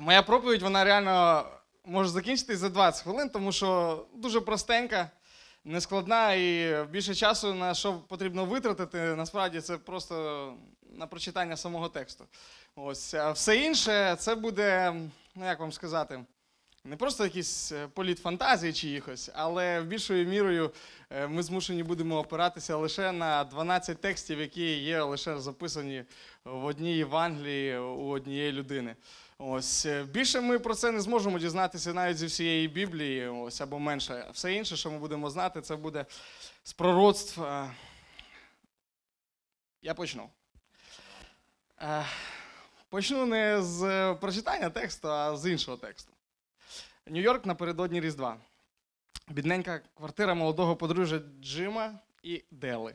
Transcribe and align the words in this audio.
Моя 0.00 0.22
проповідь, 0.22 0.62
вона 0.62 0.84
реально 0.84 1.44
може 1.84 2.10
закінчитись 2.10 2.58
за 2.58 2.68
20 2.68 3.02
хвилин, 3.02 3.28
тому 3.28 3.52
що 3.52 4.06
дуже 4.14 4.40
простенька, 4.40 5.10
нескладна 5.64 6.32
і 6.32 6.76
більше 6.90 7.14
часу 7.14 7.54
на 7.54 7.74
що 7.74 7.94
потрібно 7.94 8.44
витратити, 8.44 8.98
насправді 8.98 9.60
це 9.60 9.78
просто 9.78 10.54
на 10.90 11.06
прочитання 11.06 11.56
самого 11.56 11.88
тексту. 11.88 12.24
Ось. 12.76 13.14
А 13.14 13.32
все 13.32 13.56
інше 13.56 14.16
це 14.18 14.34
буде, 14.34 14.94
ну 15.34 15.46
як 15.46 15.60
вам 15.60 15.72
сказати, 15.72 16.24
не 16.84 16.96
просто 16.96 17.24
якийсь 17.24 17.72
е, 17.72 17.88
політ 17.94 18.18
фантазії 18.18 18.72
чиїхось, 18.72 19.30
але 19.34 19.82
більшою 19.82 20.26
мірою 20.26 20.70
е, 21.10 21.26
ми 21.26 21.42
змушені 21.42 21.82
будемо 21.82 22.18
опиратися 22.18 22.76
лише 22.76 23.12
на 23.12 23.44
12 23.44 24.00
текстів, 24.00 24.40
які 24.40 24.78
є 24.78 25.02
лише 25.02 25.38
записані 25.38 26.04
в 26.44 26.64
одній 26.64 26.96
Євангелії 26.96 27.78
у 27.78 28.08
однієї 28.08 28.52
людини. 28.52 28.96
Ось 29.40 29.86
е, 29.86 30.04
більше 30.04 30.40
ми 30.40 30.58
про 30.58 30.74
це 30.74 30.90
не 30.92 31.00
зможемо 31.00 31.38
дізнатися 31.38 31.92
навіть 31.92 32.18
зі 32.18 32.26
всієї 32.26 32.68
Біблії, 32.68 33.28
ось 33.28 33.60
або 33.60 33.78
менше. 33.78 34.30
Все 34.32 34.52
інше, 34.52 34.76
що 34.76 34.90
ми 34.90 34.98
будемо 34.98 35.30
знати, 35.30 35.60
це 35.60 35.76
буде 35.76 36.06
з 36.62 36.72
пророцтв. 36.72 37.42
Е, 37.42 37.70
Я 39.82 39.94
почну. 39.94 40.30
Е, 41.82 42.04
Почну 42.88 43.26
не 43.26 43.62
з 43.62 44.14
прочитання 44.20 44.70
тексту, 44.70 45.08
а 45.08 45.36
з 45.36 45.50
іншого 45.50 45.76
тексту. 45.76 46.12
Нью-Йорк 47.06 47.46
напередодні 47.46 48.00
Різдва. 48.00 48.36
Бідненька 49.28 49.80
квартира 49.94 50.34
молодого 50.34 50.76
подружжя 50.76 51.20
Джима 51.40 51.98
і 52.22 52.44
Дели. 52.50 52.94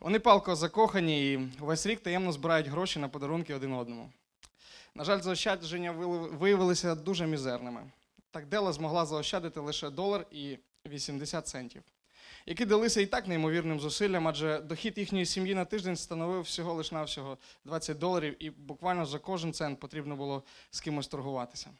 Вони 0.00 0.18
палко 0.18 0.56
закохані 0.56 1.32
і 1.32 1.36
весь 1.58 1.86
рік 1.86 2.00
таємно 2.00 2.32
збирають 2.32 2.66
гроші 2.66 2.98
на 2.98 3.08
подарунки 3.08 3.54
один 3.54 3.72
одному. 3.72 4.12
На 4.96 5.04
жаль, 5.04 5.20
заощадження 5.20 5.92
виявилися 5.92 6.94
дуже 6.94 7.26
мізерними. 7.26 7.90
Так 8.30 8.46
Дела 8.46 8.72
змогла 8.72 9.06
заощадити 9.06 9.60
лише 9.60 9.90
долар 9.90 10.26
і 10.30 10.58
80 10.86 11.46
центів, 11.46 11.82
які 12.46 12.64
далися 12.64 13.00
і 13.00 13.06
так 13.06 13.28
неймовірним 13.28 13.80
зусиллям, 13.80 14.28
адже 14.28 14.60
дохід 14.60 14.98
їхньої 14.98 15.26
сім'ї 15.26 15.54
на 15.54 15.64
тиждень 15.64 15.96
становив 15.96 16.40
всього 16.40 16.74
лиш 16.74 16.92
навсього 16.92 17.38
20 17.64 17.98
доларів, 17.98 18.36
і 18.38 18.50
буквально 18.50 19.06
за 19.06 19.18
кожен 19.18 19.52
цент 19.52 19.80
потрібно 19.80 20.16
було 20.16 20.42
з 20.70 20.80
кимось 20.80 21.08
торгуватися. 21.08 21.70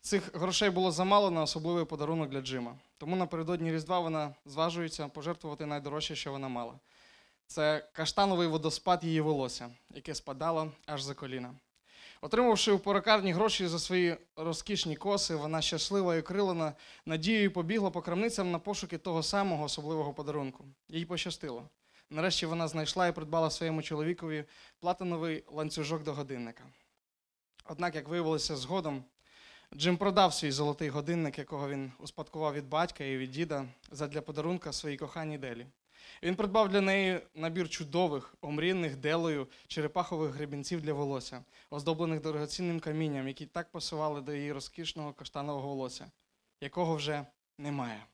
Цих 0.00 0.36
грошей 0.36 0.70
було 0.70 0.92
замало 0.92 1.30
на 1.30 1.42
особливий 1.42 1.84
подарунок 1.84 2.30
для 2.30 2.40
Джима. 2.40 2.78
Тому 2.98 3.16
напередодні 3.16 3.72
Різдва 3.72 4.00
вона 4.00 4.34
зважується 4.46 5.08
пожертвувати 5.08 5.66
найдорожче, 5.66 6.16
що 6.16 6.32
вона 6.32 6.48
мала. 6.48 6.74
Це 7.46 7.88
каштановий 7.92 8.48
водоспад 8.48 9.04
її 9.04 9.20
волосся, 9.20 9.70
яке 9.94 10.14
спадало 10.14 10.72
аж 10.86 11.02
за 11.02 11.14
коліна. 11.14 11.54
Отримавши 12.22 12.72
у 12.72 12.78
порокарні 12.78 13.32
гроші 13.32 13.66
за 13.66 13.78
свої 13.78 14.16
розкішні 14.36 14.96
коси, 14.96 15.34
вона 15.34 15.62
щаслива 15.62 16.16
і 16.16 16.20
окрилена 16.20 16.72
надією 17.06 17.52
побігла 17.52 17.90
по 17.90 18.02
крамницям 18.02 18.50
на 18.50 18.58
пошуки 18.58 18.98
того 18.98 19.22
самого 19.22 19.64
особливого 19.64 20.14
подарунку. 20.14 20.64
Їй 20.88 21.04
пощастило. 21.04 21.68
Нарешті 22.10 22.46
вона 22.46 22.68
знайшла 22.68 23.06
і 23.06 23.12
придбала 23.12 23.50
своєму 23.50 23.82
чоловікові 23.82 24.44
платиновий 24.80 25.44
ланцюжок 25.52 26.02
до 26.02 26.14
годинника. 26.14 26.64
Однак, 27.64 27.94
як 27.94 28.08
виявилося 28.08 28.56
згодом, 28.56 29.04
Джим 29.74 29.96
продав 29.96 30.34
свій 30.34 30.50
золотий 30.50 30.88
годинник, 30.88 31.38
якого 31.38 31.68
він 31.68 31.92
успадкував 31.98 32.54
від 32.54 32.68
батька 32.68 33.04
і 33.04 33.16
від 33.16 33.30
діда, 33.30 33.66
задля 33.90 34.20
подарунка 34.20 34.72
своїй 34.72 34.96
коханій 34.96 35.38
Делі. 35.38 35.66
Він 36.22 36.34
придбав 36.34 36.68
для 36.68 36.80
неї 36.80 37.20
набір 37.34 37.68
чудових, 37.68 38.34
омріяних 38.40 38.96
делою 38.96 39.46
черепахових 39.66 40.34
гребінців 40.34 40.80
для 40.82 40.92
волосся, 40.92 41.44
оздоблених 41.70 42.20
дорогоцінним 42.20 42.80
камінням, 42.80 43.28
які 43.28 43.46
так 43.46 43.70
пасували 43.70 44.20
до 44.20 44.32
її 44.32 44.52
розкішного 44.52 45.12
каштанового 45.12 45.68
волосся, 45.68 46.10
якого 46.60 46.96
вже 46.96 47.26
немає. 47.58 48.04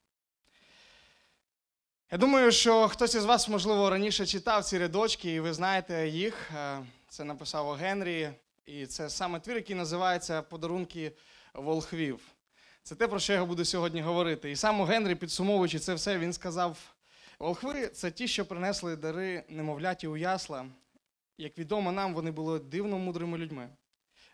Я 2.11 2.19
думаю, 2.19 2.53
що 2.53 2.89
хтось 2.89 3.15
із 3.15 3.25
вас, 3.25 3.49
можливо, 3.49 3.91
раніше 3.91 4.27
читав 4.27 4.65
ці 4.65 4.79
рядочки, 4.79 5.35
і 5.35 5.41
ви 5.41 5.53
знаєте 5.53 6.09
їх. 6.09 6.51
Е, 6.57 6.79
Це 7.09 7.25
написав 7.25 7.73
Генрі, 7.73 8.31
і 8.67 8.87
це 8.87 9.11
саме 9.11 9.41
твір, 9.41 9.57
який 9.57 9.77
називається 9.77 10.43
Подарунки 10.43 11.13
волхвів. 11.55 12.21
Це 12.83 12.95
те, 12.95 13.09
про 13.09 13.19
що 13.19 13.33
я 13.33 13.45
буду 13.45 13.65
сьогодні 13.65 14.03
говорити. 14.03 14.51
І 14.51 14.57
сам 14.57 14.85
Генрі, 14.85 15.15
підсумовуючи 15.15 15.79
це 15.79 15.95
все, 15.95 16.19
він 16.19 16.33
сказав: 16.33 16.79
волхви 17.39 17.89
це 17.89 18.11
ті, 18.11 18.29
що 18.29 18.47
принесли 18.47 18.97
дари 18.97 19.45
немовляті 19.49 20.07
у 20.09 20.17
ясла. 20.17 20.67
Як 21.39 21.59
відомо 21.59 21.93
нам, 21.93 22.15
вони 22.15 22.31
були 22.31 22.59
дивно 22.59 22.99
мудрими 22.99 23.39
людьми. 23.39 23.69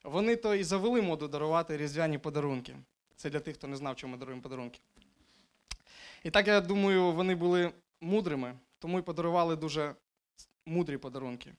Вони 0.05 0.37
то 0.37 0.55
і 0.55 0.65
завели 0.65 1.03
моду 1.03 1.29
дарувати 1.29 1.77
різдвяні 1.77 2.19
подарунки. 2.19 2.77
Це 3.17 3.31
для 3.31 3.41
тих, 3.41 3.57
хто 3.57 3.67
не 3.67 3.77
знав, 3.77 3.97
чому 3.97 4.13
ми 4.13 4.19
даруємо 4.19 4.43
подарунки. 4.43 4.81
І 6.25 6.31
так, 6.31 6.47
я 6.47 6.61
думаю, 6.61 7.13
вони 7.13 7.35
були 7.35 7.73
мудрими, 8.01 8.55
тому 8.79 8.99
й 8.99 9.03
подарували 9.03 9.57
дуже 9.57 9.95
мудрі 10.67 10.97
подарунки. 10.97 11.55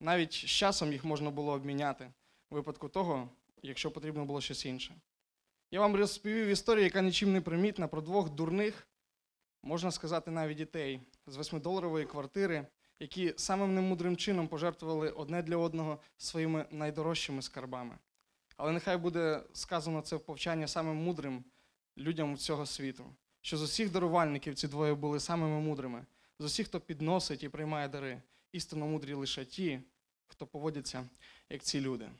Навіть 0.00 0.32
з 0.32 0.36
часом 0.36 0.92
їх 0.92 1.04
можна 1.04 1.30
було 1.30 1.52
обміняти 1.52 2.10
у 2.50 2.54
випадку 2.54 2.88
того, 2.88 3.28
якщо 3.62 3.90
потрібно 3.90 4.24
було 4.24 4.40
щось 4.40 4.66
інше. 4.66 4.94
Я 5.70 5.80
вам 5.80 5.96
розповів 5.96 6.46
історію, 6.46 6.84
яка 6.84 7.02
нічим 7.02 7.32
не 7.32 7.40
примітна, 7.40 7.88
про 7.88 8.00
двох 8.00 8.30
дурних, 8.30 8.88
можна 9.62 9.90
сказати, 9.90 10.30
навіть 10.30 10.56
дітей 10.56 11.00
з 11.26 11.36
восьмидоларової 11.36 12.06
квартири, 12.06 12.66
які 13.00 13.34
самим 13.36 13.74
немудрим 13.74 14.16
чином 14.16 14.48
пожертвували 14.48 15.10
одне 15.10 15.42
для 15.42 15.56
одного 15.56 15.98
своїми 16.18 16.66
найдорожчими 16.70 17.42
скарбами. 17.42 17.98
Але 18.56 18.72
нехай 18.72 18.96
буде 18.96 19.42
сказано 19.52 20.00
це 20.00 20.16
в 20.16 20.20
повчання 20.20 20.68
самим 20.68 20.96
мудрим 20.96 21.44
людям 21.98 22.36
цього 22.36 22.66
світу, 22.66 23.04
що 23.40 23.56
з 23.56 23.62
усіх 23.62 23.90
дарувальників 23.90 24.54
ці 24.54 24.68
двоє 24.68 24.94
були 24.94 25.20
самими 25.20 25.60
мудрими, 25.60 26.04
з 26.38 26.44
усіх, 26.44 26.66
хто 26.66 26.80
підносить 26.80 27.42
і 27.42 27.48
приймає 27.48 27.88
дари, 27.88 28.22
істинно 28.52 28.86
мудрі 28.86 29.14
лише 29.14 29.44
ті, 29.44 29.80
хто 30.26 30.46
поводяться 30.46 31.08
як 31.50 31.62
ці 31.62 31.80
люди. 31.80 32.10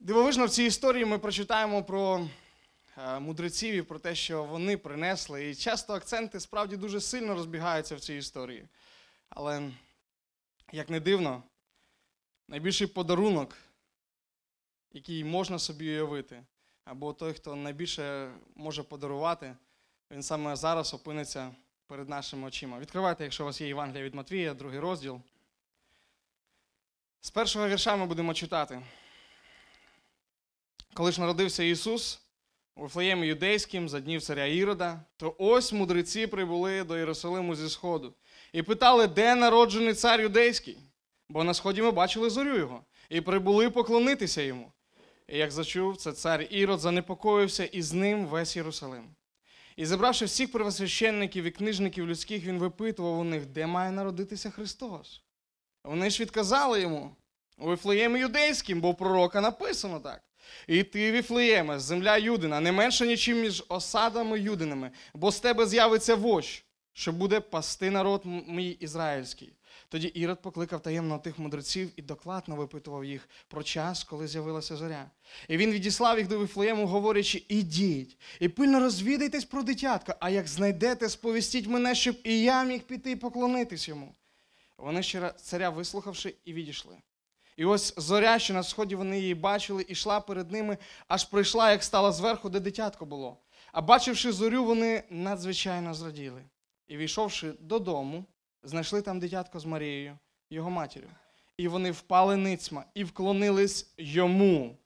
Дивовижно, 0.00 0.46
в 0.46 0.50
цій 0.50 0.64
історії 0.64 1.04
ми 1.04 1.18
прочитаємо 1.18 1.84
про 1.84 2.28
мудреців 2.96 3.74
і 3.74 3.82
про 3.82 3.98
те, 3.98 4.14
що 4.14 4.44
вони 4.44 4.76
принесли. 4.76 5.50
І 5.50 5.54
часто 5.54 5.94
акценти 5.94 6.40
справді 6.40 6.76
дуже 6.76 7.00
сильно 7.00 7.34
розбігаються 7.34 7.96
в 7.96 8.00
цій 8.00 8.14
історії. 8.14 8.68
Але, 9.28 9.70
як 10.72 10.90
не 10.90 11.00
дивно, 11.00 11.42
найбільший 12.48 12.86
подарунок, 12.86 13.56
який 14.92 15.24
можна 15.24 15.58
собі 15.58 15.90
уявити, 15.90 16.44
або 16.84 17.12
той, 17.12 17.32
хто 17.32 17.56
найбільше 17.56 18.32
може 18.54 18.82
подарувати, 18.82 19.56
він 20.10 20.22
саме 20.22 20.56
зараз 20.56 20.94
опиниться 20.94 21.54
перед 21.86 22.08
нашими 22.08 22.48
очима. 22.48 22.78
Відкривайте, 22.78 23.24
якщо 23.24 23.44
у 23.44 23.46
вас 23.46 23.60
є 23.60 23.66
Євангелія 23.66 24.04
від 24.04 24.14
Матвія, 24.14 24.54
другий 24.54 24.78
розділ. 24.78 25.20
З 27.20 27.30
першого 27.30 27.68
вірша 27.68 27.96
ми 27.96 28.06
будемо 28.06 28.34
читати. 28.34 28.82
Коли 30.94 31.12
ж 31.12 31.20
народився 31.20 31.62
Ісус 31.62 32.22
у 32.76 32.82
Вифлеємі 32.82 33.26
юдейським 33.26 33.88
за 33.88 34.00
днів 34.00 34.22
царя 34.22 34.46
Ірода, 34.46 35.04
то 35.16 35.34
ось 35.38 35.72
мудреці 35.72 36.26
прибули 36.26 36.84
до 36.84 36.98
Єрусалиму 36.98 37.54
зі 37.54 37.68
сходу 37.68 38.14
і 38.52 38.62
питали, 38.62 39.06
де 39.06 39.34
народжений 39.34 39.94
цар 39.94 40.20
юдейський? 40.20 40.78
Бо 41.28 41.44
на 41.44 41.54
сході 41.54 41.82
ми 41.82 41.90
бачили 41.90 42.30
зорю 42.30 42.56
його, 42.56 42.84
і 43.08 43.20
прибули 43.20 43.70
поклонитися 43.70 44.42
йому. 44.42 44.72
І 45.28 45.38
як 45.38 45.50
зачув 45.50 45.96
це 45.96 46.12
цар 46.12 46.46
Ірод, 46.50 46.80
занепокоївся, 46.80 47.64
і 47.64 47.82
з 47.82 47.92
ним 47.92 48.26
весь 48.26 48.56
Єрусалим. 48.56 49.14
І 49.76 49.86
зібравши 49.86 50.24
всіх 50.24 50.52
первосвященників 50.52 51.44
і 51.44 51.50
книжників 51.50 52.06
людських, 52.06 52.44
він 52.44 52.58
випитував 52.58 53.18
у 53.18 53.24
них, 53.24 53.46
де 53.46 53.66
має 53.66 53.90
народитися 53.90 54.50
Христос. 54.50 55.22
Вони 55.84 56.10
ж 56.10 56.22
відказали 56.22 56.80
йому 56.80 57.16
у 57.58 57.66
Вифлеємі 57.66 58.20
юдейським, 58.20 58.80
бо 58.80 58.90
в 58.90 58.96
пророка 58.96 59.40
написано 59.40 60.00
так. 60.00 60.22
І 60.66 60.82
ти, 60.82 61.12
Віфлеєме, 61.12 61.80
земля 61.80 62.16
Юдина, 62.16 62.60
не 62.60 62.72
менше 62.72 63.06
нічим 63.06 63.40
між 63.40 63.64
осадами 63.68 64.40
Юдинами, 64.40 64.90
бо 65.14 65.32
з 65.32 65.40
тебе 65.40 65.66
з'явиться 65.66 66.14
вождь, 66.14 66.64
що 66.92 67.12
буде 67.12 67.40
пасти 67.40 67.90
народ 67.90 68.22
мій 68.46 68.70
ізраїльський. 68.70 69.52
Тоді 69.88 70.06
Ірод 70.06 70.42
покликав 70.42 70.82
таємно 70.82 71.18
тих 71.18 71.38
мудреців 71.38 71.90
і 71.96 72.02
докладно 72.02 72.56
випитував 72.56 73.04
їх 73.04 73.28
про 73.48 73.62
час, 73.62 74.04
коли 74.04 74.28
з'явилася 74.28 74.76
зоря. 74.76 75.10
І 75.48 75.56
він 75.56 75.70
відіслав 75.70 76.18
їх 76.18 76.28
до 76.28 76.38
Вифлеєму, 76.38 76.86
говорячи: 76.86 77.44
ідіть, 77.48 78.18
і 78.40 78.48
пильно 78.48 78.80
розвідайтесь 78.80 79.44
про 79.44 79.62
дитятка, 79.62 80.16
а 80.20 80.30
як 80.30 80.48
знайдете, 80.48 81.08
сповістіть 81.08 81.66
мене, 81.66 81.94
щоб 81.94 82.16
і 82.24 82.40
я 82.40 82.64
міг 82.64 82.82
піти 82.82 83.10
і 83.10 83.16
поклонитись 83.16 83.88
йому. 83.88 84.14
Вони 84.78 85.02
ще 85.02 85.32
царя 85.42 85.70
вислухавши, 85.70 86.34
і 86.44 86.52
відійшли. 86.52 86.96
І 87.62 87.64
ось 87.64 87.94
зоря, 87.96 88.38
що 88.38 88.54
на 88.54 88.62
сході 88.62 88.94
вони 88.94 89.20
її 89.20 89.34
бачили, 89.34 89.86
і 89.88 89.92
йшла 89.92 90.20
перед 90.20 90.50
ними, 90.50 90.78
аж 91.08 91.24
прийшла, 91.24 91.70
як 91.70 91.84
стала 91.84 92.12
зверху, 92.12 92.50
де 92.50 92.60
дитятко 92.60 93.06
було. 93.06 93.38
А 93.72 93.80
бачивши 93.80 94.32
зорю, 94.32 94.64
вони 94.64 95.02
надзвичайно 95.10 95.94
зраділи. 95.94 96.44
І 96.88 96.96
війшовши 96.96 97.52
додому, 97.60 98.24
знайшли 98.62 99.02
там 99.02 99.20
дитятко 99.20 99.60
з 99.60 99.64
Марією, 99.64 100.18
його 100.50 100.70
матір'ю. 100.70 101.10
І 101.56 101.68
вони 101.68 101.90
впали 101.90 102.36
ницьма 102.36 102.84
і 102.94 103.04
вклонились 103.04 103.94
йому. 103.98 104.78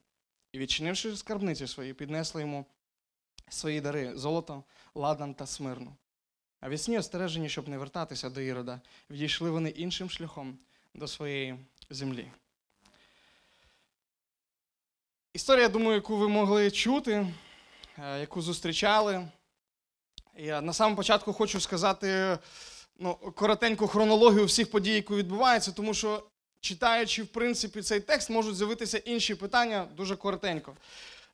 і, 0.52 0.58
відчинивши 0.58 1.16
скарбниці 1.16 1.66
свої, 1.66 1.94
піднесли 1.94 2.40
йому 2.40 2.66
свої 3.48 3.80
дари 3.80 4.16
золото, 4.16 4.64
ладан 4.94 5.34
та 5.34 5.46
смирну. 5.46 5.96
А 6.60 6.68
вісні, 6.68 6.98
остережені, 6.98 7.48
щоб 7.48 7.68
не 7.68 7.78
вертатися 7.78 8.30
до 8.30 8.40
Ірода, 8.40 8.80
відійшли 9.10 9.50
вони 9.50 9.70
іншим 9.70 10.10
шляхом 10.10 10.58
до 10.94 11.08
своєї 11.08 11.56
землі. 11.90 12.30
Історія, 15.36 15.62
я 15.62 15.68
думаю, 15.68 15.94
яку 15.94 16.16
ви 16.16 16.28
могли 16.28 16.70
чути, 16.70 17.26
е, 17.98 18.20
яку 18.20 18.42
зустрічали. 18.42 19.28
Я 20.36 20.60
на 20.60 20.72
самому 20.72 20.96
початку 20.96 21.32
хочу 21.32 21.60
сказати 21.60 22.38
ну, 22.98 23.14
коротеньку 23.14 23.86
хронологію 23.86 24.44
всіх 24.44 24.70
подій, 24.70 24.94
які 24.94 25.14
відбуваються, 25.14 25.72
тому 25.72 25.94
що 25.94 26.22
читаючи, 26.60 27.22
в 27.22 27.26
принципі, 27.26 27.82
цей 27.82 28.00
текст, 28.00 28.30
можуть 28.30 28.56
з'явитися 28.56 28.98
інші 28.98 29.34
питання 29.34 29.86
дуже 29.96 30.16
коротенько. 30.16 30.76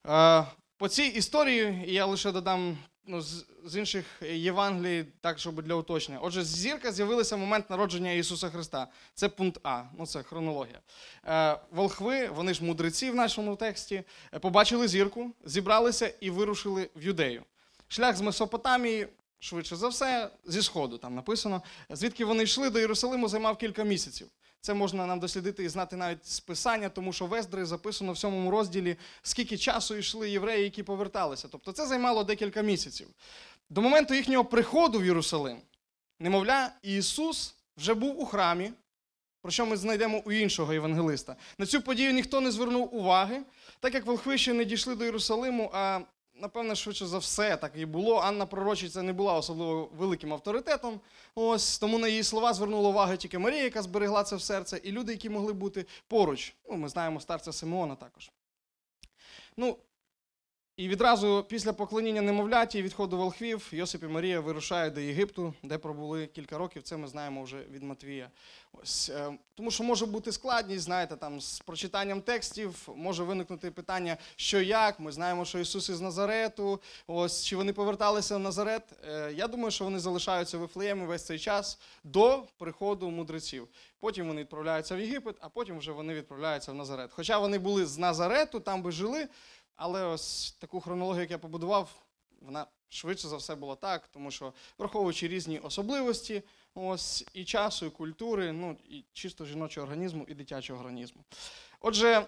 Е, 0.06 0.44
По 0.76 0.88
цій 0.88 1.06
історії 1.06 1.84
я 1.86 2.06
лише 2.06 2.32
додам 2.32 2.78
ну, 3.06 3.20
з, 3.20 3.46
з 3.64 3.76
інших 3.76 4.04
Євангелій, 4.22 5.04
так, 5.20 5.38
щоб 5.38 5.62
для 5.62 5.74
уточнення. 5.74 6.20
Отже, 6.20 6.44
зірка 6.44 6.92
з'явилася 6.92 7.36
в 7.36 7.38
момент 7.38 7.70
народження 7.70 8.12
Ісуса 8.12 8.50
Христа. 8.50 8.88
Це 9.14 9.28
пункт 9.28 9.60
А, 9.62 9.84
ну 9.98 10.06
це 10.06 10.22
хронологія. 10.22 10.80
Е, 11.26 11.58
волхви, 11.70 12.28
вони 12.28 12.54
ж 12.54 12.64
мудреці 12.64 13.10
в 13.10 13.14
нашому 13.14 13.56
тексті, 13.56 14.04
е, 14.34 14.38
побачили 14.38 14.88
зірку, 14.88 15.30
зібралися 15.44 16.14
і 16.20 16.30
вирушили 16.30 16.90
в 16.96 17.02
Юдею. 17.02 17.42
Шлях 17.88 18.16
з 18.16 18.20
Месопотамії, 18.20 19.08
швидше 19.38 19.76
за 19.76 19.88
все, 19.88 20.30
зі 20.44 20.62
Сходу 20.62 20.98
там 20.98 21.14
написано. 21.14 21.62
Звідки 21.90 22.24
вони 22.24 22.42
йшли 22.42 22.70
до 22.70 22.78
Єрусалиму, 22.78 23.28
займав 23.28 23.56
кілька 23.56 23.84
місяців. 23.84 24.28
Це 24.64 24.74
можна 24.74 25.06
нам 25.06 25.20
дослідити 25.20 25.64
і 25.64 25.68
знати 25.68 25.96
навіть 25.96 26.26
з 26.26 26.40
писання, 26.40 26.88
тому 26.88 27.12
що 27.12 27.26
в 27.26 27.34
Ездри 27.34 27.66
записано 27.66 28.12
в 28.12 28.18
сьомому 28.18 28.50
розділі, 28.50 28.96
скільки 29.22 29.58
часу 29.58 29.96
йшли 29.96 30.30
євреї, 30.30 30.64
які 30.64 30.82
поверталися. 30.82 31.48
Тобто 31.52 31.72
це 31.72 31.86
займало 31.86 32.24
декілька 32.24 32.62
місяців. 32.62 33.08
До 33.70 33.80
моменту 33.80 34.14
їхнього 34.14 34.44
приходу 34.44 34.98
в 34.98 35.04
Єрусалим, 35.04 35.58
немовля, 36.20 36.70
Ісус 36.82 37.54
вже 37.76 37.94
був 37.94 38.20
у 38.20 38.26
храмі, 38.26 38.72
про 39.42 39.52
що 39.52 39.66
ми 39.66 39.76
знайдемо 39.76 40.22
у 40.24 40.32
іншого 40.32 40.72
євангелиста. 40.72 41.36
На 41.58 41.66
цю 41.66 41.82
подію 41.82 42.12
ніхто 42.12 42.40
не 42.40 42.50
звернув 42.50 42.94
уваги, 42.94 43.42
так 43.80 43.94
як 43.94 44.06
волхви 44.06 44.38
ще 44.38 44.52
не 44.52 44.64
дійшли 44.64 44.94
до 44.94 45.04
Єрусалиму, 45.04 45.70
а 45.74 46.00
напевне, 46.42 46.74
швидше 46.74 47.06
за 47.06 47.18
все, 47.18 47.56
так 47.56 47.72
і 47.76 47.86
було. 47.86 48.18
Анна 48.18 48.46
Пророчиця 48.46 49.02
не 49.02 49.12
була 49.12 49.34
особливо 49.34 49.88
великим 49.96 50.32
авторитетом. 50.32 51.00
Ось 51.34 51.78
тому 51.78 51.98
на 51.98 52.08
її 52.08 52.22
слова 52.22 52.54
звернула 52.54 52.88
увагу 52.88 53.16
тільки 53.16 53.38
Марія, 53.38 53.62
яка 53.62 53.82
зберегла 53.82 54.24
це 54.24 54.36
в 54.36 54.42
серце, 54.42 54.80
і 54.82 54.92
люди, 54.92 55.12
які 55.12 55.30
могли 55.30 55.52
бути 55.52 55.86
поруч. 56.08 56.54
Ну, 56.70 56.76
ми 56.76 56.88
знаємо 56.88 57.20
старця 57.20 57.52
Симеона 57.52 57.94
також. 57.94 58.30
Ну, 59.56 59.76
і 60.82 60.88
відразу 60.88 61.44
після 61.48 61.72
поклоніння 61.72 62.22
немовляті 62.22 62.78
і 62.78 62.82
відходу 62.82 63.16
волхвів 63.16 63.68
Йосип 63.72 64.02
і 64.02 64.06
Марія 64.06 64.40
вирушають 64.40 64.94
до 64.94 65.00
Єгипту, 65.00 65.54
де 65.62 65.78
пробули 65.78 66.26
кілька 66.26 66.58
років. 66.58 66.82
Це 66.82 66.96
ми 66.96 67.08
знаємо 67.08 67.42
вже 67.42 67.56
від 67.70 67.82
Матвія. 67.82 68.30
Ось 68.72 69.08
е, 69.08 69.32
тому, 69.54 69.70
що 69.70 69.84
може 69.84 70.06
бути 70.06 70.32
складність, 70.32 70.84
знаєте, 70.84 71.16
там 71.16 71.40
з 71.40 71.58
прочитанням 71.60 72.20
текстів 72.20 72.88
може 72.96 73.24
виникнути 73.24 73.70
питання, 73.70 74.16
що 74.36 74.60
як. 74.60 75.00
Ми 75.00 75.12
знаємо, 75.12 75.44
що 75.44 75.58
Ісус 75.58 75.88
із 75.88 76.00
Назарету. 76.00 76.80
Ось 77.06 77.44
чи 77.44 77.56
вони 77.56 77.72
поверталися 77.72 78.36
в 78.36 78.38
Назарет. 78.38 78.82
Е, 79.08 79.32
Я 79.36 79.48
думаю, 79.48 79.70
що 79.70 79.84
вони 79.84 79.98
залишаються 79.98 80.58
в 80.58 80.60
Вифлеємі 80.60 81.06
весь 81.06 81.26
цей 81.26 81.38
час 81.38 81.78
до 82.04 82.42
приходу 82.58 83.10
мудреців. 83.10 83.68
Потім 84.00 84.28
вони 84.28 84.40
відправляються 84.40 84.96
в 84.96 85.00
Єгипет, 85.00 85.36
а 85.40 85.48
потім 85.48 85.78
вже 85.78 85.92
вони 85.92 86.14
відправляються 86.14 86.72
в 86.72 86.74
Назарет. 86.74 87.10
Хоча 87.12 87.38
вони 87.38 87.58
були 87.58 87.86
з 87.86 87.98
Назарету, 87.98 88.60
там 88.60 88.82
би 88.82 88.92
жили. 88.92 89.28
Але 89.76 90.04
ось 90.04 90.52
таку 90.52 90.80
хронологію, 90.80 91.20
як 91.20 91.30
я 91.30 91.38
побудував, 91.38 91.88
вона 92.40 92.66
швидше 92.88 93.28
за 93.28 93.36
все 93.36 93.54
була 93.54 93.74
так, 93.74 94.08
тому 94.08 94.30
що 94.30 94.52
враховуючи 94.78 95.28
різні 95.28 95.58
особливості 95.58 96.42
ось, 96.74 97.24
і 97.34 97.44
часу, 97.44 97.86
і 97.86 97.90
культури, 97.90 98.52
ну 98.52 98.76
і 98.88 99.04
чисто 99.12 99.44
жіночого 99.44 99.86
організму, 99.86 100.24
і 100.28 100.34
дитячого 100.34 100.80
організму. 100.80 101.24
Отже, 101.80 102.26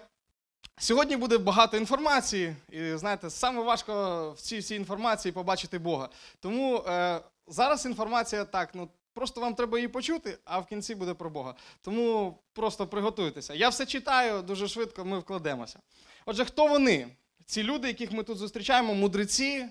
сьогодні 0.77 1.17
буде 1.17 1.37
багато 1.37 1.77
інформації, 1.77 2.55
і 2.69 2.95
знаєте, 2.95 3.29
саме 3.29 3.61
важко 3.61 4.31
в 4.31 4.41
цій 4.41 4.59
всій 4.59 4.75
інформації 4.75 5.31
побачити 5.31 5.79
Бога. 5.79 6.09
Тому 6.39 6.77
е, 6.77 7.21
зараз 7.47 7.85
інформація 7.85 8.45
так, 8.45 8.75
ну. 8.75 8.89
Просто 9.15 9.41
вам 9.41 9.55
треба 9.55 9.77
її 9.77 9.87
почути, 9.87 10.37
а 10.45 10.59
в 10.59 10.65
кінці 10.65 10.95
буде 10.95 11.13
про 11.13 11.29
Бога. 11.29 11.55
Тому 11.81 12.37
просто 12.53 12.87
приготуйтеся. 12.87 13.53
Я 13.53 13.69
все 13.69 13.85
читаю 13.85 14.41
дуже 14.41 14.67
швидко, 14.67 15.05
ми 15.05 15.19
вкладемося. 15.19 15.79
Отже, 16.25 16.45
хто 16.45 16.67
вони? 16.67 17.07
Ці 17.45 17.63
люди, 17.63 17.87
яких 17.87 18.11
ми 18.11 18.23
тут 18.23 18.37
зустрічаємо, 18.37 18.93
мудреці, 18.93 19.65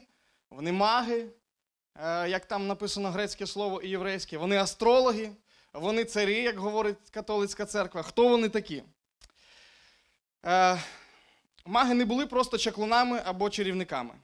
вони 0.50 0.72
маги, 0.72 1.26
е, 1.96 2.28
як 2.28 2.46
там 2.46 2.66
написано 2.66 3.10
грецьке 3.10 3.46
слово 3.46 3.82
і 3.82 3.88
єврейське, 3.88 4.38
вони 4.38 4.56
астрологи, 4.56 5.30
вони 5.72 6.04
царі, 6.04 6.42
як 6.42 6.58
говорить 6.58 7.10
католицька 7.10 7.66
церква. 7.66 8.02
Хто 8.02 8.28
вони 8.28 8.48
такі? 8.48 8.82
Е, 10.46 10.82
Маги 11.66 11.94
не 11.94 12.04
були 12.04 12.26
просто 12.26 12.58
чаклунами 12.58 13.22
або 13.24 13.50
чарівниками. 13.50 14.14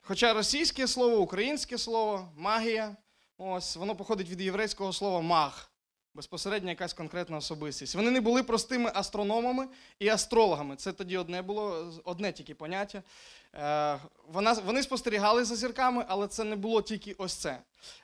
Хоча 0.00 0.32
російське 0.34 0.86
слово, 0.88 1.16
українське 1.16 1.78
слово, 1.78 2.32
магія, 2.36 2.96
ось, 3.38 3.76
воно 3.76 3.96
походить 3.96 4.28
від 4.28 4.40
єврейського 4.40 4.92
слова 4.92 5.20
маг 5.20 5.70
безпосередньо 6.16 6.70
якась 6.70 6.92
конкретна 6.92 7.36
особистість. 7.36 7.94
Вони 7.94 8.10
не 8.10 8.20
були 8.20 8.42
простими 8.42 8.90
астрономами 8.94 9.68
і 9.98 10.08
астрологами. 10.08 10.76
Це 10.76 10.92
тоді 10.92 11.16
одне 11.16 11.42
було, 11.42 11.92
одне 12.04 12.32
тільки 12.32 12.54
поняття. 12.54 13.02
Е, 13.54 13.98
вони 14.64 14.82
спостерігали 14.82 15.44
за 15.44 15.56
зірками, 15.56 16.04
але 16.08 16.28
це 16.28 16.44
не 16.44 16.56
було 16.56 16.82
тільки 16.82 17.14
ось 17.18 17.34
це. 17.34 17.58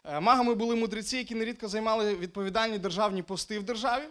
Е, 0.04 0.20
Магами 0.20 0.54
були 0.54 0.76
мудреці, 0.76 1.16
які 1.16 1.34
нерідко 1.34 1.68
займали 1.68 2.16
відповідальні 2.16 2.78
державні 2.78 3.22
пости 3.22 3.58
в 3.58 3.62
державі, 3.62 4.04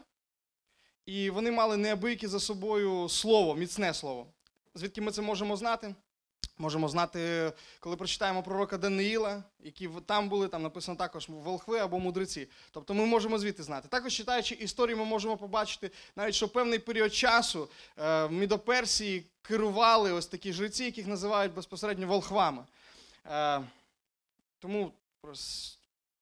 і 1.05 1.29
вони 1.29 1.51
мали 1.51 1.77
неабиякі 1.77 2.27
за 2.27 2.39
собою 2.39 3.09
слово, 3.09 3.55
міцне 3.55 3.93
слово. 3.93 4.27
Звідки 4.75 5.01
ми 5.01 5.11
це 5.11 5.21
можемо 5.21 5.57
знати? 5.57 5.95
Можемо 6.61 6.89
знати, 6.89 7.51
коли 7.79 7.95
прочитаємо 7.95 8.43
пророка 8.43 8.77
Даниїла, 8.77 9.43
які 9.59 9.89
там 10.05 10.29
були, 10.29 10.47
там 10.47 10.63
написано 10.63 10.97
також 10.97 11.29
волхви 11.29 11.79
або 11.79 11.99
мудреці. 11.99 12.47
Тобто 12.71 12.93
ми 12.93 13.05
можемо 13.05 13.39
звідти 13.39 13.63
знати. 13.63 13.87
Також 13.87 14.13
читаючи 14.13 14.55
історію, 14.55 14.97
ми 14.97 15.05
можемо 15.05 15.37
побачити 15.37 15.91
навіть, 16.15 16.35
що 16.35 16.49
певний 16.49 16.79
період 16.79 17.13
часу 17.13 17.69
е, 17.97 18.25
в 18.25 18.31
Мідоперсії 18.31 19.25
керували 19.41 20.11
ось 20.11 20.27
такі 20.27 20.53
жреці, 20.53 20.83
яких 20.83 21.07
називають 21.07 21.53
безпосередньо 21.53 22.07
волхвами. 22.07 22.63
Е, 23.25 23.61
тому 24.59 24.91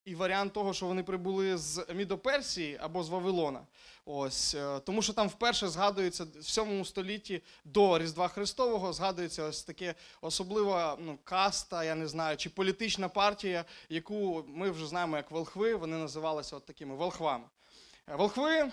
і 0.04 0.14
варіант 0.14 0.52
того, 0.52 0.72
що 0.74 0.86
вони 0.86 1.02
прибули 1.02 1.58
з 1.58 1.86
Мідоперсії 1.94 2.78
або 2.80 3.02
з 3.02 3.08
Вавилона. 3.08 3.60
Ось, 4.04 4.54
е, 4.54 4.80
тому 4.80 5.02
що 5.02 5.12
там 5.12 5.28
вперше 5.28 5.68
згадується 5.68 6.26
в 6.40 6.44
7 6.44 6.84
столітті 6.84 7.42
до 7.64 7.98
Різдва 7.98 8.28
Христового, 8.28 8.92
згадується 8.92 9.42
ось 9.42 9.62
таке 9.62 9.94
особлива 10.20 10.96
ну, 11.00 11.18
каста, 11.24 11.84
я 11.84 11.94
не 11.94 12.08
знаю, 12.08 12.36
чи 12.36 12.50
політична 12.50 13.08
партія, 13.08 13.64
яку 13.88 14.44
ми 14.48 14.70
вже 14.70 14.86
знаємо 14.86 15.16
як 15.16 15.30
волхви, 15.30 15.74
вони 15.74 15.96
називалися 15.96 16.56
от 16.56 16.66
такими 16.66 16.94
волхвами. 16.94 17.44
Е, 18.08 18.16
Волхви 18.16 18.56
е, 18.58 18.72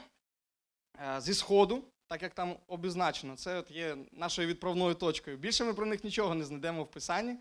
зі 1.20 1.34
Сходу, 1.34 1.84
так 2.08 2.24
як 2.24 2.34
там 2.34 2.56
обізначено, 2.68 3.36
це 3.36 3.60
от 3.60 3.72
є 3.72 3.98
нашою 4.12 4.48
відправною 4.48 4.96
точкою. 4.96 5.38
Більше 5.38 5.64
ми 5.64 5.74
про 5.74 5.86
них 5.86 6.04
нічого 6.04 6.36
не 6.36 6.46
знайдемо 6.46 6.84
в 6.84 6.92
Писанні. 6.92 7.36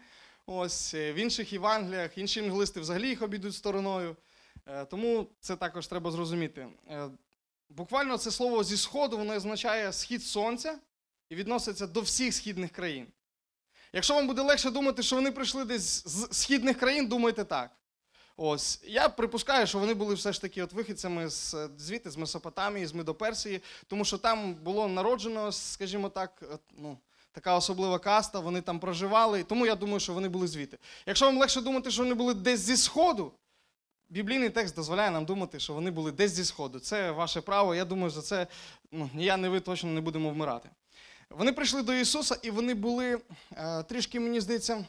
Ось 0.48 0.94
е, 0.94 1.12
в 1.12 1.16
інших 1.16 1.52
Євангеліях, 1.52 2.18
інші 2.18 2.40
англисти 2.40 2.80
взагалі 2.80 3.08
їх 3.08 3.22
обійдуть 3.22 3.54
стороною. 3.54 4.16
Е, 4.66 4.84
Тому 4.84 5.26
це 5.40 5.56
також 5.56 5.86
треба 5.86 6.10
зрозуміти. 6.10 6.68
Е, 6.90 7.08
Буквально 7.68 8.18
це 8.18 8.30
слово 8.30 8.64
зі 8.64 8.76
сходу 8.76 9.18
воно 9.18 9.34
означає 9.34 9.92
схід 9.92 10.22
сонця 10.22 10.78
і 11.30 11.34
відноситься 11.34 11.86
до 11.86 12.00
всіх 12.00 12.34
східних 12.34 12.70
країн. 12.70 13.06
Якщо 13.92 14.14
вам 14.14 14.26
буде 14.26 14.42
легше 14.42 14.70
думати, 14.70 15.02
що 15.02 15.16
вони 15.16 15.32
прийшли 15.32 15.64
десь 15.64 16.06
з 16.06 16.28
східних 16.30 16.78
країн, 16.78 17.08
думайте 17.08 17.44
так. 17.44 17.70
Ось 18.36 18.80
я 18.84 19.08
припускаю, 19.08 19.66
що 19.66 19.78
вони 19.78 19.94
були 19.94 20.14
все 20.14 20.32
ж 20.32 20.40
таки 20.40 20.62
от 20.62 20.72
вихідцями 20.72 21.28
з 21.28 21.68
звідти, 21.78 22.10
з 22.10 22.16
Месопотамії, 22.16 22.86
з 22.86 22.92
Медоперсії, 22.92 23.62
тому 23.86 24.04
що 24.04 24.18
там 24.18 24.54
було 24.54 24.88
народжено, 24.88 25.52
скажімо 25.52 26.08
так, 26.08 26.60
ну, 26.72 26.98
така 27.36 27.56
особлива 27.56 27.98
каста, 27.98 28.40
вони 28.40 28.60
там 28.60 28.78
проживали, 28.78 29.42
тому 29.42 29.66
я 29.66 29.74
думаю, 29.74 30.00
що 30.00 30.12
вони 30.12 30.28
були 30.28 30.46
звідти. 30.48 30.78
Якщо 31.06 31.26
вам 31.26 31.38
легше 31.38 31.60
думати, 31.60 31.90
що 31.90 32.02
вони 32.02 32.14
були 32.14 32.34
десь 32.34 32.60
зі 32.60 32.76
сходу, 32.76 33.32
біблійний 34.08 34.50
текст 34.50 34.76
дозволяє 34.76 35.10
нам 35.10 35.24
думати, 35.24 35.60
що 35.60 35.72
вони 35.72 35.90
були 35.90 36.12
десь 36.12 36.32
зі 36.32 36.44
сходу. 36.44 36.78
Це 36.78 37.10
ваше 37.10 37.40
право. 37.40 37.74
Я 37.74 37.84
думаю, 37.84 38.10
за 38.10 38.22
це 38.22 38.46
ну, 38.92 39.10
я, 39.14 39.36
ні 39.36 39.48
ви 39.48 39.60
точно 39.60 39.90
не 39.90 40.00
будемо 40.00 40.30
вмирати. 40.30 40.70
Вони 41.30 41.52
прийшли 41.52 41.82
до 41.82 41.94
Ісуса, 41.94 42.38
і 42.42 42.50
вони 42.50 42.74
були 42.74 43.18
е, 43.52 43.82
трішки, 43.82 44.20
мені 44.20 44.40
здається, 44.40 44.84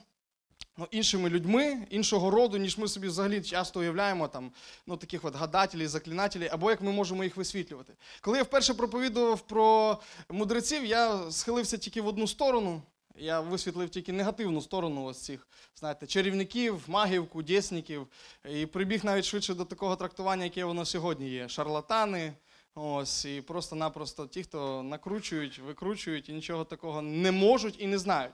ну, 0.77 0.87
іншими 0.91 1.29
людьми, 1.29 1.87
іншого 1.89 2.31
роду, 2.31 2.57
ніж 2.57 2.77
ми 2.77 2.87
собі 2.87 3.07
взагалі 3.07 3.41
часто 3.41 3.79
уявляємо, 3.79 4.27
там, 4.27 4.51
ну, 4.87 4.97
таких 4.97 5.25
от 5.25 5.35
гадателів, 5.35 5.89
заклинателів, 5.89 6.49
або 6.51 6.69
як 6.69 6.81
ми 6.81 6.91
можемо 6.91 7.23
їх 7.23 7.37
висвітлювати. 7.37 7.93
Коли 8.21 8.37
я 8.37 8.43
вперше 8.43 8.73
проповідував 8.73 9.41
про 9.41 9.97
мудреців, 10.29 10.85
я 10.85 11.31
схилився 11.31 11.77
тільки 11.77 12.01
в 12.01 12.07
одну 12.07 12.27
сторону. 12.27 12.81
Я 13.19 13.39
висвітлив 13.39 13.89
тільки 13.89 14.13
негативну 14.13 14.61
сторону 14.61 15.03
ось 15.03 15.21
цих, 15.21 15.47
знаєте, 15.75 16.07
чарівників, 16.07 16.83
магів, 16.87 17.29
кудесників. 17.29 18.07
І 18.49 18.65
прибіг 18.65 19.05
навіть 19.05 19.25
швидше 19.25 19.53
до 19.53 19.65
такого 19.65 19.95
трактування, 19.95 20.43
яке 20.43 20.63
воно 20.65 20.85
сьогодні 20.85 21.29
є. 21.29 21.49
Шарлатани, 21.49 22.33
ось, 22.75 23.25
і 23.25 23.41
просто-напросто 23.41 24.27
ті, 24.27 24.43
хто 24.43 24.83
накручують, 24.83 25.59
викручують 25.59 26.29
і 26.29 26.33
нічого 26.33 26.65
такого 26.65 27.01
не 27.01 27.31
можуть 27.31 27.75
і 27.79 27.87
не 27.87 27.97
знають. 27.97 28.33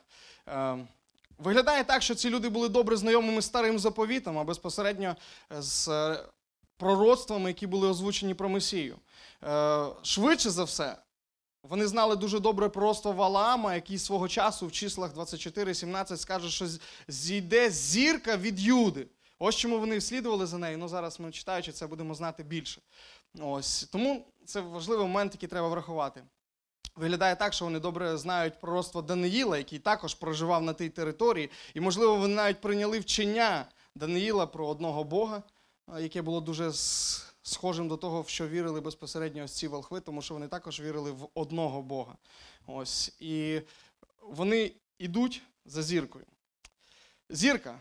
Е, 1.40 1.44
Виглядає 1.44 1.84
так, 1.84 2.02
що 2.02 2.16
ці 2.16 2.30
люди 2.30 2.50
були 2.50 2.70
добре 2.70 2.98
знайомими 2.98 3.42
з 3.42 3.46
старим 3.46 3.80
заповітом, 3.80 4.40
а 4.40 4.44
безпосередньо 4.44 5.16
з 5.50 5.88
е, 5.88 6.26
пророцтвами, 6.78 7.50
які 7.50 7.68
були 7.68 7.88
озвучені 7.88 8.34
про 8.34 8.50
Месію. 8.50 8.96
Е, 9.44 9.86
Швидше 10.04 10.50
за 10.50 10.64
все, 10.64 10.98
вони 11.64 11.88
знали 11.88 12.16
дуже 12.16 12.40
добре 12.40 12.70
пророцтво 12.70 13.12
Валаама, 13.12 13.76
який 13.76 14.00
свого 14.00 14.28
часу 14.28 14.68
в 14.68 14.72
числах 14.72 15.16
24-17 15.16 16.18
скаже, 16.18 16.50
що 16.50 16.66
зійде 17.08 17.70
зірка 17.70 18.38
від 18.38 18.60
Юди. 18.60 19.08
Ось 19.40 19.56
чому 19.56 19.80
вони 19.80 20.02
слідували 20.02 20.46
за 20.46 20.58
нею. 20.58 20.78
Ну 20.78 20.88
зараз 20.88 21.20
ми 21.20 21.32
читаючи 21.32 21.72
це 21.72 21.88
будемо 21.88 22.16
знати 22.16 22.44
більше. 22.44 22.82
Ось 23.42 23.84
тому 23.84 24.26
це 24.46 24.62
важливий 24.62 25.08
момент, 25.08 25.34
який 25.34 25.50
треба 25.50 25.68
врахувати. 25.68 26.24
Виглядає 26.96 27.36
так, 27.36 27.54
що 27.54 27.66
вони 27.66 27.80
добре 27.80 28.18
знають 28.18 28.60
пророцтво 28.60 29.02
Даниїла, 29.02 29.58
який 29.58 29.80
також 29.80 30.16
проживав 30.16 30.64
на 30.64 30.74
тій 30.74 30.90
території, 30.90 31.50
і, 31.74 31.80
можливо, 31.80 32.16
вони 32.16 32.36
навіть 32.36 32.62
прийняли 32.62 33.00
вчення 33.00 33.66
Даниїла 33.96 34.48
про 34.48 34.68
одного 34.68 35.04
Бога, 35.04 35.44
яке 36.00 36.22
було 36.22 36.42
дуже 36.42 36.72
схожим 37.44 37.88
до 37.88 37.98
того, 37.98 38.22
в 38.22 38.30
що 38.30 38.48
вірили 38.48 38.82
безпосередньо 38.82 39.44
ось 39.44 39.58
ці 39.58 39.68
волхви, 39.68 40.00
тому 40.00 40.22
що 40.22 40.34
вони 40.34 40.48
також 40.48 40.82
вірили 40.82 41.12
в 41.12 41.28
одного 41.34 41.82
Бога. 41.82 42.16
Ось. 42.68 43.16
І 43.20 43.62
вони 44.22 44.72
йдуть 45.00 45.42
за 45.66 45.84
зіркою. 45.84 46.26
Зірка. 47.30 47.80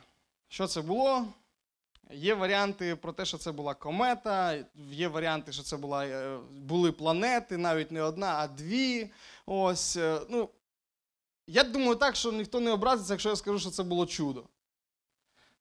Що 0.49 0.67
це 0.67 0.81
було? 0.81 1.27
Є 2.15 2.35
варіанти 2.35 2.97
про 2.97 3.13
те, 3.13 3.25
що 3.25 3.39
це 3.39 3.53
була 3.53 3.75
комета, 3.75 4.65
є 4.91 5.09
варіанти, 5.09 5.53
що 5.53 5.63
це 5.63 5.77
була, 5.77 6.07
е, 6.07 6.39
були 6.51 6.93
планети, 6.93 7.57
навіть 7.57 7.93
не 7.93 8.03
одна, 8.03 8.35
а 8.39 8.49
дві. 8.49 9.11
Ось, 9.47 9.97
е, 9.97 10.21
ну, 10.31 10.49
я 11.47 11.65
думаю 11.65 11.95
так, 11.95 12.17
що 12.17 12.33
ніхто 12.33 12.61
не 12.61 12.71
образиться, 12.71 13.13
якщо 13.13 13.29
я 13.29 13.37
скажу, 13.37 13.59
що 13.59 13.71
це 13.71 13.83
було 13.83 14.07
чудо. 14.07 14.45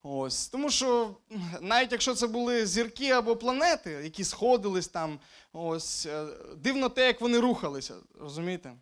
Ось, 0.03 0.47
тому 0.47 0.69
що 0.69 1.15
навіть 1.61 1.91
якщо 1.91 2.15
це 2.15 2.27
були 2.27 2.65
зірки 2.65 3.09
або 3.09 3.35
планети, 3.35 3.91
які 3.91 4.23
сходились 4.23 4.87
там, 4.87 5.19
ось, 5.53 6.05
е, 6.05 6.25
дивно 6.57 6.89
те, 6.89 7.07
як 7.07 7.21
вони 7.21 7.39
рухалися, 7.39 7.95
розумієте? 8.19 8.73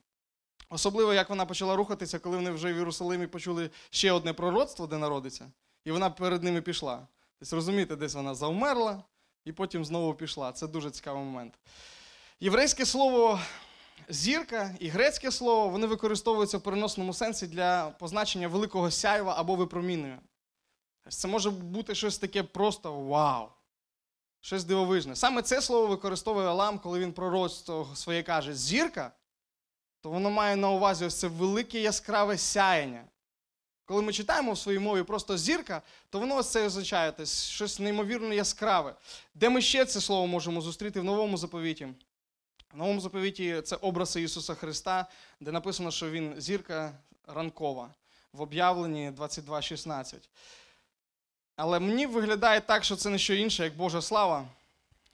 Особливо, 0.69 1.13
як 1.13 1.29
вона 1.29 1.45
почала 1.45 1.75
рухатися, 1.75 2.19
коли 2.19 2.37
вони 2.37 2.51
вже 2.51 2.73
в 2.73 2.77
Єрусалимі 2.77 3.27
почули 3.27 3.69
ще 3.89 4.11
одне 4.11 4.33
пророцтво, 4.33 4.87
де 4.87 4.97
народиться, 4.97 5.51
і 5.85 5.91
вона 5.91 6.09
перед 6.09 6.43
ними 6.43 6.61
пішла. 6.61 7.07
Тобто, 7.39 7.55
розумієте, 7.55 7.95
десь 7.95 8.13
вона 8.13 8.35
завмерла 8.35 9.03
і 9.45 9.51
потім 9.51 9.85
знову 9.85 10.13
пішла. 10.13 10.51
Це 10.51 10.67
дуже 10.67 10.91
цікавий 10.91 11.23
момент. 11.23 11.53
Єврейське 12.39 12.85
слово 12.85 13.39
зірка 14.09 14.75
і 14.79 14.87
грецьке 14.87 15.31
слово 15.31 15.69
вони 15.69 15.87
використовуються 15.87 16.57
в 16.57 16.61
переносному 16.61 17.13
сенсі 17.13 17.47
для 17.47 17.89
позначення 17.89 18.47
великого 18.47 18.91
сяйва 18.91 19.35
або 19.37 19.55
випромінення. 19.55 20.19
Це 21.09 21.27
може 21.27 21.49
бути 21.49 21.95
щось 21.95 22.17
таке 22.17 22.43
просто 22.43 22.93
вау. 22.93 23.47
Щось 24.41 24.63
дивовижне. 24.63 25.15
Саме 25.15 25.41
це 25.41 25.61
слово 25.61 25.87
використовує 25.87 26.47
Алам, 26.47 26.79
коли 26.79 26.99
він 26.99 27.13
пророцтво 27.13 27.87
своє 27.95 28.23
каже 28.23 28.55
зірка, 28.55 29.11
то 30.01 30.09
воно 30.09 30.29
має 30.29 30.55
на 30.55 30.69
увазі 30.69 31.05
ось 31.05 31.19
це 31.19 31.27
велике 31.27 31.79
яскраве 31.79 32.37
сяєння. 32.37 33.03
Коли 33.89 34.01
ми 34.01 34.13
читаємо 34.13 34.51
в 34.51 34.57
своїй 34.57 34.79
мові 34.79 35.03
просто 35.03 35.37
зірка, 35.37 35.81
то 36.09 36.19
воно 36.19 36.35
ось 36.35 36.51
це 36.51 36.65
означає 36.65 37.13
щось 37.25 37.79
неймовірно 37.79 38.33
яскраве. 38.33 38.95
Де 39.35 39.49
ми 39.49 39.61
ще 39.61 39.85
це 39.85 40.01
слово 40.01 40.27
можемо 40.27 40.61
зустріти 40.61 40.99
в 40.99 41.03
новому 41.03 41.37
заповіті? 41.37 41.87
В 42.73 42.77
новому 42.77 43.01
заповіті 43.01 43.61
це 43.61 43.75
образ 43.75 44.15
Ісуса 44.15 44.55
Христа, 44.55 45.05
де 45.39 45.51
написано, 45.51 45.91
що 45.91 46.09
Він 46.09 46.33
зірка 46.37 46.91
ранкова 47.27 47.89
в 48.33 48.41
об'явленні 48.41 49.11
22.16. 49.11 50.15
Але 51.55 51.79
мені 51.79 52.05
виглядає 52.05 52.61
так, 52.61 52.83
що 52.83 52.95
це 52.95 53.09
не 53.09 53.17
що 53.17 53.33
інше, 53.33 53.63
як 53.63 53.75
Божа 53.75 54.01
слава, 54.01 54.47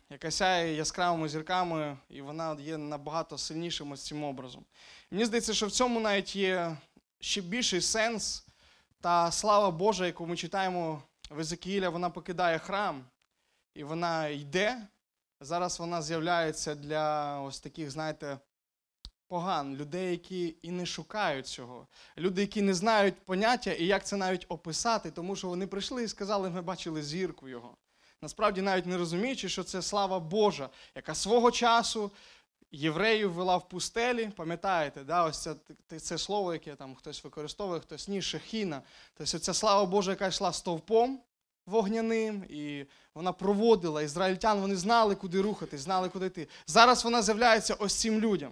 яка 0.09 0.31
сяє 0.31 0.75
яскравими 0.75 1.29
зірками, 1.29 1.97
і 2.09 2.21
вона 2.21 2.57
є 2.59 2.77
набагато 2.77 3.37
сильнішим 3.37 3.91
ось 3.91 4.05
цим 4.05 4.23
образом. 4.23 4.65
Мені 5.11 5.25
здається, 5.25 5.53
що 5.53 5.67
в 5.67 5.71
цьому 5.71 5.99
навіть 5.99 6.35
є 6.35 6.77
ще 7.19 7.41
більший 7.41 7.81
сенс, 7.81 8.44
та 9.05 9.31
слава 9.31 9.71
Божа, 9.71 10.05
яку 10.05 10.25
ми 10.25 10.35
читаємо 10.35 11.01
в 11.29 11.39
Езекіїля, 11.39 11.89
вона 11.89 12.09
покидає 12.09 12.59
храм, 12.59 13.05
і 13.73 13.83
вона 13.83 14.27
йде. 14.27 14.87
Зараз 15.41 15.79
вона 15.79 16.01
з'являється 16.01 16.75
для 16.75 17.39
ось 17.39 17.59
таких, 17.59 17.91
знаєте, 17.91 18.37
поган, 19.27 19.75
людей, 19.75 20.11
які 20.11 20.55
і 20.61 20.71
не 20.71 20.85
шукають 20.85 21.47
цього. 21.47 21.87
Люди, 22.17 22.41
які 22.41 22.61
не 22.61 22.73
знають 22.73 23.25
поняття 23.25 23.71
і 23.71 23.85
як 23.85 24.05
це 24.05 24.17
навіть 24.17 24.45
описати, 24.49 25.11
тому 25.11 25.35
що 25.35 25.47
вони 25.47 25.67
прийшли 25.67 26.03
і 26.03 26.07
сказали, 26.07 26.49
ми 26.49 26.61
бачили 26.61 27.03
зірку 27.03 27.49
його. 27.49 27.77
Насправді, 28.21 28.61
навіть 28.61 28.85
не 28.85 28.97
розуміючи, 28.97 29.49
що 29.49 29.63
це 29.63 29.81
слава 29.81 30.19
Божа, 30.19 30.69
яка 30.95 31.15
свого 31.15 31.51
часу 31.51 32.11
євреїв 32.75 33.33
вела 33.33 33.57
в 33.57 33.69
пустелі, 33.69 34.29
пам'ятаєте, 34.35 35.03
да, 35.03 35.23
ось 35.23 35.47
це, 35.87 35.99
це 35.99 36.17
слово, 36.17 36.53
яке 36.53 36.75
там 36.75 36.95
хтось 36.95 37.23
використовує, 37.23 37.79
хтось 37.79 38.07
ні, 38.07 38.21
шехіна. 38.21 38.81
Тобто 39.13 39.39
ця 39.39 39.53
слава 39.53 39.85
Божа, 39.85 40.11
яка 40.11 40.27
йшла 40.27 40.53
стовпом 40.53 41.19
вогняним, 41.65 42.43
і 42.49 42.85
вона 43.13 43.31
проводила 43.31 44.01
ізраїльтян, 44.01 44.59
вони 44.59 44.75
знали, 44.75 45.15
куди 45.15 45.41
рухатись, 45.41 45.81
знали, 45.81 46.09
куди 46.09 46.25
йти. 46.25 46.47
Зараз 46.67 47.03
вона 47.03 47.21
з'являється 47.21 47.73
ось 47.73 47.95
цим 47.95 48.19
людям. 48.19 48.51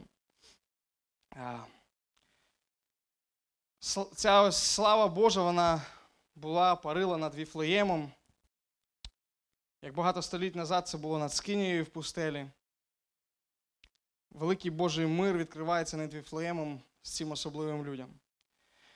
Ця 4.16 4.42
ось 4.42 4.58
слава 4.58 5.08
Божа, 5.08 5.42
вона 5.42 5.82
була, 6.36 6.76
парила 6.76 7.18
над 7.18 7.36
Віфлеємом. 7.36 8.12
Як 9.82 9.96
багато 9.96 10.22
століть 10.22 10.56
назад 10.56 10.88
це 10.88 10.98
було 10.98 11.20
над 11.20 11.34
Скинією 11.34 11.84
в 11.84 11.88
пустелі. 11.88 12.48
Великий 14.34 14.72
Божий 14.72 15.08
мир 15.08 15.38
відкривається 15.38 15.98
над 15.98 16.14
Віфлеємом 16.14 16.82
з 17.02 17.16
цим 17.16 17.32
особливим 17.32 17.86
людям. 17.86 18.10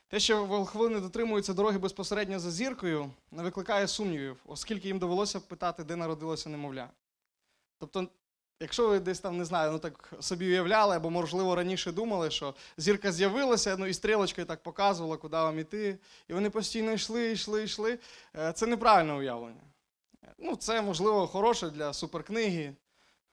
Те, 0.08 0.20
що 0.20 0.46
волхви 0.46 0.90
не 0.90 1.00
дотримуються 1.00 1.54
дороги 1.54 1.78
безпосередньо 1.78 2.40
за 2.40 2.52
зіркою, 2.52 3.12
не 3.32 3.44
викликає 3.44 3.88
сумнівів, 3.88 4.38
оскільки 4.46 4.88
їм 4.88 5.00
довелося 5.00 5.40
питати, 5.40 5.84
де 5.84 5.96
народилося 5.96 6.50
немовля. 6.50 6.90
Тобто, 7.80 8.08
якщо 8.60 8.88
ви 8.88 9.00
десь 9.00 9.20
там 9.20 9.38
не 9.38 9.46
знаю, 9.46 9.72
ну 9.72 9.80
так 9.80 10.14
собі 10.20 10.46
уявляли, 10.48 10.96
або, 10.96 11.10
можливо, 11.10 11.56
раніше 11.56 11.92
думали, 11.92 12.32
що 12.32 12.56
зірка 12.78 13.12
з'явилася, 13.12 13.78
ну 13.78 13.86
і 13.88 13.94
стрілочкою 13.94 14.48
так 14.48 14.64
показувала, 14.64 15.18
куди 15.18 15.38
вам 15.38 15.60
іти, 15.60 16.00
і 16.28 16.34
вони 16.34 16.50
постійно 16.50 16.92
йшли, 16.92 17.32
йшли, 17.32 17.64
йшли. 17.64 18.00
е, 18.36 18.54
Це 18.54 18.66
неправильне 18.68 19.14
уявлення. 19.14 19.62
Ну, 20.38 20.56
це, 20.56 20.82
можливо, 20.82 21.28
хороше 21.28 21.70
для 21.70 21.94
суперкниги, 21.94 22.76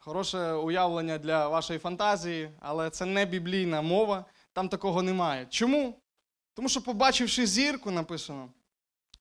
хороше 0.05 0.53
уявлення 0.53 1.19
для 1.19 1.49
вашої 1.49 1.79
фантазії, 1.79 2.51
але 2.61 2.91
це 2.91 3.05
не 3.05 3.25
біблійна 3.25 3.83
мова, 3.83 4.25
там 4.53 4.69
такого 4.69 5.03
немає. 5.03 5.47
Чому? 5.51 6.01
Тому 6.55 6.69
що, 6.69 6.83
побачивши 6.83 7.47
зірку, 7.47 7.91
написано, 7.91 8.49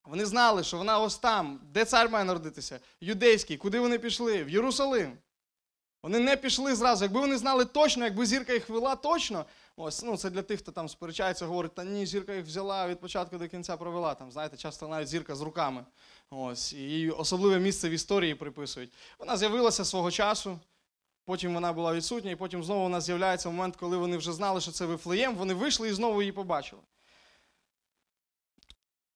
вони 0.06 0.26
знали, 0.26 0.64
що 0.64 0.78
вона 0.78 1.00
ось 1.00 1.18
там, 1.18 1.60
де 1.64 1.86
цар 1.86 2.10
має 2.10 2.26
народитися, 2.26 2.80
юдейський, 3.02 3.58
куди 3.58 3.80
вони 3.80 4.00
пішли? 4.00 4.44
В 4.44 4.50
Єрусалим. 4.50 5.18
Вони 6.04 6.20
не 6.20 6.38
пішли 6.38 6.76
зразу. 6.76 7.06
Якби 7.06 7.20
вони 7.20 7.38
знали 7.38 7.66
точно, 7.66 8.06
якби 8.06 8.26
зірка 8.26 8.54
їх 8.54 8.70
вела 8.70 8.96
точно, 8.96 9.46
ось 9.78 10.04
ну 10.04 10.18
це 10.18 10.30
для 10.30 10.42
тих, 10.42 10.60
хто 10.60 10.72
там 10.72 10.90
сперечається, 10.90 11.46
говорить, 11.46 11.76
та 11.76 11.84
ні, 11.84 12.06
зірка 12.06 12.34
їх 12.34 12.46
взяла 12.46 12.88
від 12.88 13.00
початку 13.00 13.38
до 13.38 13.48
кінця 13.48 13.78
провела. 13.78 14.16
Там, 14.16 14.32
знаєте, 14.32 14.58
часто 14.58 14.88
навіть 14.88 15.08
зірка 15.08 15.36
з 15.36 15.42
руками. 15.42 15.86
Ось, 16.30 16.74
і 16.74 16.78
їй 16.78 17.10
особливе 17.10 17.60
місце 17.60 17.90
в 17.90 17.92
історії 17.92 18.36
приписують. 18.36 18.94
Вона 19.20 19.38
з'явилася 19.38 19.86
свого 19.86 20.12
часу, 20.12 20.60
потім 21.26 21.54
вона 21.54 21.74
була 21.74 21.94
відсутня, 21.94 22.32
і 22.32 22.36
потім 22.36 22.64
знову 22.64 22.82
вона 22.82 23.02
з'являється 23.02 23.50
момент, 23.50 23.76
коли 23.76 23.98
вони 23.98 24.18
вже 24.18 24.34
знали, 24.34 24.62
що 24.62 24.72
це 24.72 24.86
Вифлеєм, 24.86 25.36
вони 25.36 25.54
вийшли 25.54 25.90
і 25.90 25.94
знову 25.94 26.22
її 26.22 26.32
побачили. 26.32 26.82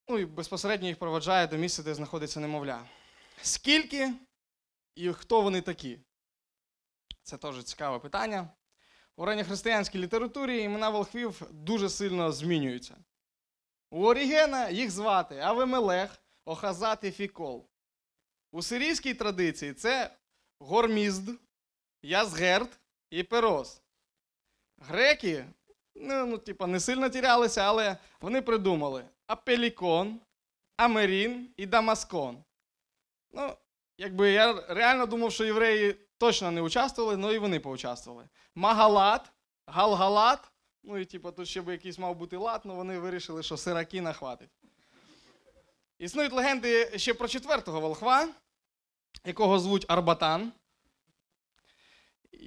Ну 0.10 0.20
і 0.20 0.26
безпосередньо 0.26 0.88
їх 0.88 1.00
проведжає 1.00 1.48
до 1.48 1.58
місця, 1.58 1.84
де 1.84 1.94
знаходиться 1.94 2.40
немовля. 2.40 2.86
Скільки 3.42 4.14
і 4.96 5.14
хто 5.14 5.42
вони 5.42 5.62
такі? 5.62 6.00
Це 7.24 7.38
теж 7.38 7.64
цікаве 7.64 8.00
питання. 8.00 8.50
У 9.16 9.26
ранньохристиянській 9.26 10.00
літературі 10.00 10.64
імена 10.64 10.90
волхвів 10.90 11.42
дуже 11.52 11.90
сильно 11.90 12.32
змінюються. 12.32 12.98
У 13.92 14.06
Орігена 14.06 14.70
їх 14.70 14.92
звати 14.92 15.40
Авемелех, 15.40 16.24
Охазат 16.46 17.04
і 17.04 17.12
Фікол. 17.12 17.70
У 18.52 18.62
сирійській 18.62 19.14
традиції 19.14 19.74
це 19.74 20.16
Гормізд, 20.60 21.30
Язгерт 22.08 22.80
і 23.10 23.24
Перос. 23.24 23.82
Греки, 24.78 25.46
ну, 25.96 26.26
ну, 26.26 26.38
типа, 26.38 26.68
не 26.68 26.80
сильно 26.80 27.10
тірялися, 27.10 27.62
але 27.62 27.98
вони 28.22 28.42
придумали 28.42 29.06
Апелікон, 29.28 30.20
Амерін 30.78 31.50
і 31.58 31.66
Дамаскон. 31.66 32.44
Ну, 33.32 33.56
якби 33.98 34.32
я 34.32 34.66
реально 34.68 35.06
думав, 35.06 35.32
що 35.32 35.46
євреї 35.46 35.96
точно 36.18 36.52
не 36.52 36.62
участвували, 36.62 37.24
але 37.24 37.36
і 37.36 37.40
вони 37.40 37.60
поучаствували. 37.60 38.30
Магалат, 38.56 39.32
Галгалат, 39.66 40.52
ну 40.84 40.98
і 40.98 41.06
типу, 41.06 41.32
тут 41.32 41.48
ще 41.48 41.62
би 41.62 41.72
якийсь 41.72 42.00
мав 42.00 42.16
бути 42.16 42.38
лад, 42.38 42.62
але 42.66 42.74
вони 42.74 43.00
вирішили, 43.00 43.44
що 43.44 43.58
сиракіна 43.58 44.14
хватить. 44.14 44.50
Існують 46.00 46.34
легенди 46.34 47.00
ще 47.00 47.14
про 47.14 47.28
четвертого 47.28 47.80
волхва, 47.80 48.30
якого 49.26 49.60
звуть 49.60 49.86
Арбатан. 49.88 50.52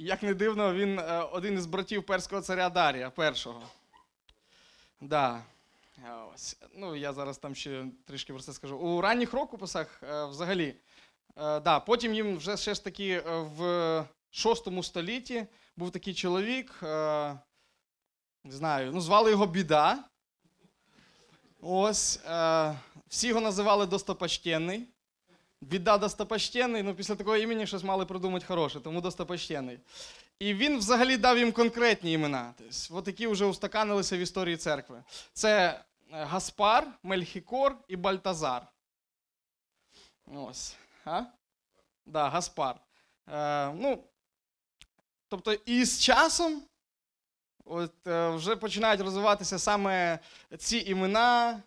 Як 0.00 0.23
не 0.23 0.35
дивно, 0.35 0.75
він 0.75 0.99
е, 0.99 1.23
один 1.33 1.54
із 1.54 1.66
братів 1.66 2.07
перського 2.07 2.42
царя 2.42 2.71
Дарія 2.71 3.11
першого. 3.11 3.62
Да. 5.00 5.45
Е, 6.04 6.12
Ось. 6.35 6.57
Ну, 6.75 6.97
я 6.97 7.12
зараз 7.12 7.38
там 7.38 7.54
ще 7.54 7.87
трішки 8.07 8.33
про 8.33 8.42
це 8.42 8.52
скажу. 8.52 8.76
У 8.76 9.00
ранніх 9.00 9.33
рокописах 9.33 10.02
е, 10.02 10.25
взагалі. 10.25 10.75
да, 11.37 11.80
потім 11.80 12.14
їм 12.14 12.37
вже 12.37 12.57
ще 12.57 12.75
ж 12.75 12.85
таки 12.85 13.21
в 13.26 14.04
6 14.30 14.83
столітті 14.83 15.47
був 15.76 15.90
такий 15.90 16.14
чоловік, 16.14 16.78
не 16.83 17.40
знаю, 18.45 18.92
ну, 18.92 19.00
звали 19.00 19.30
його 19.30 19.47
Біда. 19.47 20.04
Ось. 21.61 22.21
Всі 23.09 23.28
його 23.28 23.40
називали 23.40 23.87
Достопочтенний. 23.87 24.88
Біда 25.61 25.99
достопочтенний, 25.99 26.83
ну 26.83 26.95
після 26.95 27.14
такого 27.14 27.37
імені 27.37 27.67
щось 27.67 27.83
мали 27.83 28.07
придумати 28.07 28.47
хороше, 28.47 28.81
тому 28.81 29.00
достопочтенний. 29.00 29.79
І 30.38 30.55
він 30.55 30.79
взагалі 30.79 31.17
дав 31.17 31.38
їм 31.38 31.52
конкретні 31.52 32.12
імена. 32.12 32.55
Тобто, 32.59 32.97
от 32.97 33.07
які 33.07 33.26
вже 33.26 33.45
устаканилися 33.45 34.17
в 34.17 34.21
історії 34.21 34.57
церкви. 34.57 35.02
Це 35.33 35.69
е, 36.12 36.25
Гаспар, 36.25 36.87
Мельхікор 37.02 37.76
і 37.88 37.97
Бальтазар. 37.97 38.67
Ось. 40.26 40.76
А? 41.05 41.23
Да, 42.07 42.29
Гаспар. 42.29 42.76
Е, 43.29 43.73
ну, 43.73 44.05
тобто, 45.29 45.52
і 45.52 45.85
з 45.85 46.00
часом 46.00 46.62
от, 47.64 48.07
е, 48.07 48.29
вже 48.29 48.57
починають 48.57 49.00
розвиватися 49.00 49.59
саме 49.59 50.19
ці 50.59 50.79
імена, 50.79 51.62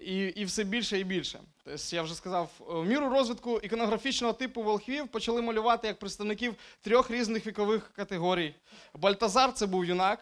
і, 0.00 0.16
і 0.16 0.44
все 0.44 0.64
більше 0.64 0.98
і 0.98 1.04
більше. 1.04 1.40
Тобто, 1.64 1.96
я 1.96 2.02
вже 2.02 2.14
сказав, 2.14 2.50
в 2.58 2.84
міру 2.84 3.08
розвитку 3.08 3.60
іконографічного 3.60 4.32
типу 4.32 4.62
волхвів 4.62 5.08
почали 5.08 5.42
малювати 5.42 5.88
як 5.88 5.98
представників 5.98 6.54
трьох 6.80 7.10
різних 7.10 7.46
вікових 7.46 7.92
категорій. 7.92 8.54
Бальтазар 8.94 9.52
це 9.52 9.66
був 9.66 9.84
юнак, 9.84 10.20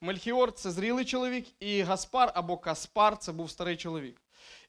Мельхіор 0.00 0.52
це 0.52 0.70
зрілий 0.70 1.04
чоловік, 1.04 1.46
і 1.60 1.82
Гаспар 1.82 2.32
або 2.34 2.56
Каспар 2.56 3.18
це 3.18 3.32
був 3.32 3.50
старий 3.50 3.76
чоловік. 3.76 4.22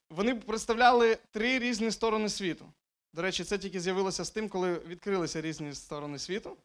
Вони 0.09 0.35
представляли 0.35 1.17
три 1.31 1.59
різні 1.59 1.91
сторони 1.91 2.29
світу. 2.29 2.65
До 3.13 3.21
речі, 3.21 3.43
це 3.43 3.57
тільки 3.57 3.79
з'явилося 3.79 4.25
з 4.25 4.29
тим, 4.29 4.49
коли 4.49 4.73
відкрилися 4.73 5.41
різні 5.41 5.73
сторони 5.73 6.19
світу. 6.19 6.57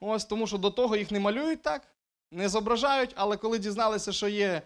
Ось 0.00 0.24
тому, 0.24 0.46
що 0.46 0.58
до 0.58 0.70
того 0.70 0.96
їх 0.96 1.10
не 1.10 1.20
малюють 1.20 1.62
так, 1.62 1.82
не 2.30 2.48
зображають, 2.48 3.12
але 3.14 3.36
коли 3.36 3.58
дізналися, 3.58 4.12
що 4.12 4.28
є 4.28 4.62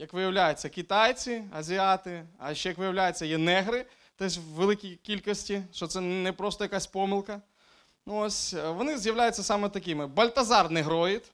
як 0.00 0.12
виявляється, 0.12 0.68
китайці, 0.68 1.44
азіати, 1.52 2.26
а 2.38 2.54
ще, 2.54 2.68
як 2.68 2.78
виявляється, 2.78 3.26
є 3.26 3.38
негри 3.38 3.86
теж 4.16 4.38
в 4.38 4.42
великій 4.42 4.96
кількості, 4.96 5.62
що 5.72 5.86
це 5.86 6.00
не 6.00 6.32
просто 6.32 6.64
якась 6.64 6.86
помилка. 6.86 7.40
Ну, 8.06 8.16
ось, 8.16 8.54
е, 8.54 8.70
вони 8.70 8.98
з'являються 8.98 9.42
саме 9.42 9.68
такими. 9.68 10.06
Бальтазар 10.06 10.70
негроїд, 10.70 11.32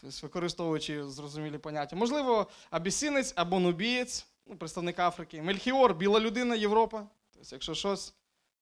тобто 0.00 0.16
використовуючи 0.22 1.04
зрозумілі 1.04 1.58
поняття. 1.58 1.96
Можливо, 1.96 2.46
абісинець 2.70 3.32
або 3.36 3.60
нубієць, 3.60 4.26
ну, 4.46 4.56
представник 4.56 4.98
Африки. 4.98 5.42
Мельхіор 5.42 5.94
біла 5.94 6.20
людина, 6.20 6.54
Європа. 6.54 7.06
Тобто, 7.32 7.48
якщо 7.52 7.74
щось, 7.74 8.14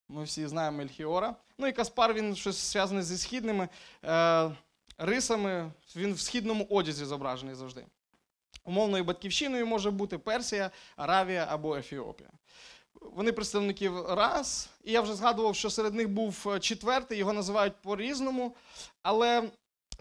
ми 0.09 0.23
всі 0.23 0.47
знаємо 0.47 0.77
Мельхіора. 0.77 1.35
Ну 1.57 1.67
і 1.67 1.71
Каспар, 1.71 2.13
він 2.13 2.35
щось 2.35 2.71
зв'язане 2.71 3.03
зі 3.03 3.17
східними 3.17 3.69
е, 4.05 4.51
рисами, 4.97 5.71
він 5.95 6.13
в 6.13 6.19
східному 6.19 6.67
одязі 6.69 7.05
зображений 7.05 7.55
завжди. 7.55 7.85
Умовною 8.63 9.03
батьківщиною 9.03 9.67
може 9.67 9.91
бути 9.91 10.17
Персія, 10.17 10.71
Аравія 10.95 11.47
або 11.49 11.77
Ефіопія. 11.77 12.29
Вони 13.01 13.31
представників 13.31 14.05
раз, 14.05 14.69
і 14.83 14.91
я 14.91 15.01
вже 15.01 15.15
згадував, 15.15 15.55
що 15.55 15.69
серед 15.69 15.93
них 15.93 16.09
був 16.09 16.47
е, 16.47 16.59
четвертий, 16.59 17.17
його 17.17 17.33
називають 17.33 17.81
по-різному. 17.81 18.55
Але 19.01 19.49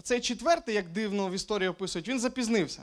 цей 0.03 0.20
четвертий, 0.20 0.75
як 0.75 0.88
дивно 0.88 1.29
в 1.29 1.33
історії 1.33 1.68
описують, 1.68 2.09
він 2.09 2.20
запізнився. 2.20 2.83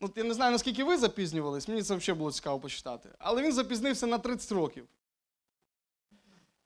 Ну, 0.00 0.12
я 0.16 0.24
не 0.24 0.34
знаю, 0.34 0.52
наскільки 0.52 0.84
ви 0.84 0.98
запізнювались, 0.98 1.68
мені 1.68 1.82
це 1.82 1.96
взагалі 1.96 2.18
було 2.18 2.32
цікаво 2.32 2.60
почитати. 2.60 3.08
Але 3.18 3.42
він 3.42 3.52
запізнився 3.52 4.06
на 4.06 4.18
30 4.18 4.52
років. 4.52 4.88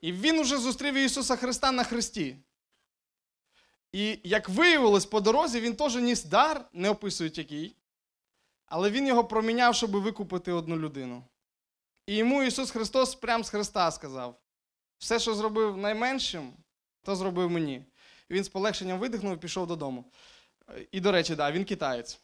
І 0.00 0.12
він 0.12 0.38
уже 0.38 0.58
зустрів 0.58 0.94
Ісуса 0.94 1.36
Христа 1.36 1.72
на 1.72 1.84
Христі. 1.84 2.36
І 3.92 4.18
як 4.24 4.48
виявилось 4.48 5.06
по 5.06 5.20
дорозі, 5.20 5.60
він 5.60 5.76
теж 5.76 5.96
ніс 5.96 6.24
дар, 6.24 6.64
не 6.72 6.90
описують 6.90 7.38
який, 7.38 7.76
але 8.66 8.90
він 8.90 9.06
його 9.06 9.24
проміняв, 9.24 9.74
щоб 9.74 9.90
викупити 9.90 10.52
одну 10.52 10.76
людину. 10.76 11.24
І 12.06 12.16
йому 12.16 12.42
Ісус 12.42 12.70
Христос 12.70 13.14
прямо 13.14 13.44
з 13.44 13.50
Христа 13.50 13.90
сказав: 13.90 14.40
все, 14.98 15.18
що 15.18 15.34
зробив 15.34 15.76
найменшим, 15.76 16.52
то 17.02 17.16
зробив 17.16 17.50
мені. 17.50 17.84
І 18.28 18.34
він 18.34 18.44
з 18.44 18.48
полегшенням 18.48 18.98
видихнув 18.98 19.34
і 19.34 19.36
пішов 19.36 19.66
додому. 19.66 20.04
І, 20.90 21.00
до 21.00 21.12
речі, 21.12 21.34
да, 21.34 21.52
він 21.52 21.64
китаєць. 21.64 22.20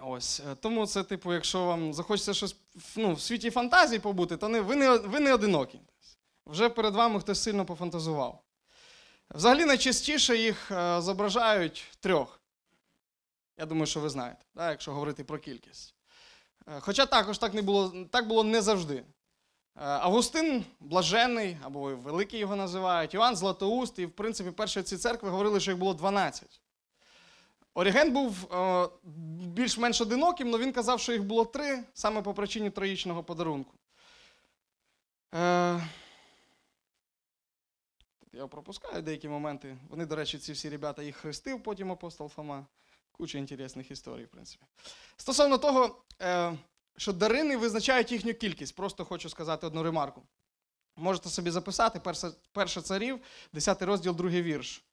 Ось. 0.00 0.42
Тому 0.60 0.86
це, 0.86 1.02
типу, 1.02 1.32
якщо 1.32 1.64
вам 1.64 1.94
захочеться 1.94 2.34
щось 2.34 2.56
ну, 2.96 3.14
в 3.14 3.20
світі 3.20 3.50
фантазії 3.50 3.98
побути, 3.98 4.36
то 4.36 4.48
не, 4.48 4.60
ви, 4.60 4.76
не, 4.76 4.96
ви 4.96 5.20
не 5.20 5.34
одинокі. 5.34 5.80
Вже 6.46 6.68
перед 6.68 6.94
вами 6.94 7.20
хтось 7.20 7.42
сильно 7.42 7.64
пофантазував. 7.64 8.45
Взагалі 9.30 9.64
найчастіше 9.64 10.36
їх 10.36 10.70
е, 10.70 11.00
зображають 11.00 11.84
трьох. 12.00 12.40
Я 13.58 13.66
думаю, 13.66 13.86
що 13.86 14.00
ви 14.00 14.08
знаєте, 14.08 14.44
да, 14.54 14.70
якщо 14.70 14.92
говорити 14.92 15.24
про 15.24 15.38
кількість. 15.38 15.94
Е, 16.68 16.80
Хоча 16.80 17.06
також 17.06 17.38
так 17.38 17.54
не 17.54 17.62
було, 17.62 18.06
так 18.10 18.28
було 18.28 18.44
не 18.44 18.62
завжди. 18.62 18.94
Е, 18.94 19.04
Августин 19.76 20.64
Блаженний, 20.80 21.56
або 21.62 21.96
Великий 21.96 22.40
його 22.40 22.56
називають, 22.56 23.14
Іоанн 23.14 23.36
Златоуст, 23.36 23.98
і, 23.98 24.06
в 24.06 24.12
принципі, 24.12 24.50
перші 24.50 24.82
ці 24.82 24.96
церкви 24.96 25.30
говорили, 25.30 25.60
що 25.60 25.70
їх 25.70 25.80
було 25.80 25.94
12. 25.94 26.60
Оріген 27.74 28.12
був 28.12 28.48
більш-менш 29.46 30.00
одиноким, 30.00 30.48
але 30.48 30.58
він 30.58 30.72
казав, 30.72 31.00
що 31.00 31.12
їх 31.12 31.24
було 31.24 31.44
три 31.44 31.84
саме 31.94 32.22
по 32.22 32.34
причині 32.34 32.70
троїчного 32.70 33.22
подарунку. 33.24 33.74
Я 38.36 38.46
пропускаю 38.46 39.02
деякі 39.02 39.28
моменти. 39.28 39.76
Вони, 39.88 40.06
до 40.06 40.16
речі, 40.16 40.38
ці 40.38 40.52
всі 40.52 40.68
ребята 40.68 41.02
їх 41.02 41.16
хрестив, 41.16 41.62
потім 41.62 41.92
апостол 41.92 42.28
Фома. 42.28 42.66
Куча 43.12 43.38
інтересних 43.38 43.90
історій, 43.90 44.24
в 44.24 44.28
принципі. 44.28 44.64
Стосовно 45.16 45.58
того, 45.58 46.02
е, 46.22 46.58
що 46.96 47.12
дарини 47.12 47.56
визначають 47.56 48.12
їхню 48.12 48.34
кількість, 48.34 48.76
просто 48.76 49.04
хочу 49.04 49.28
сказати 49.28 49.66
одну 49.66 49.82
ремарку. 49.82 50.22
Можете 50.96 51.28
собі 51.28 51.50
записати 51.50 52.00
перше 52.52 52.82
царів, 52.82 53.20
10 53.52 53.82
розділ, 53.82 54.14
другий 54.16 54.42
вірш. 54.42 54.84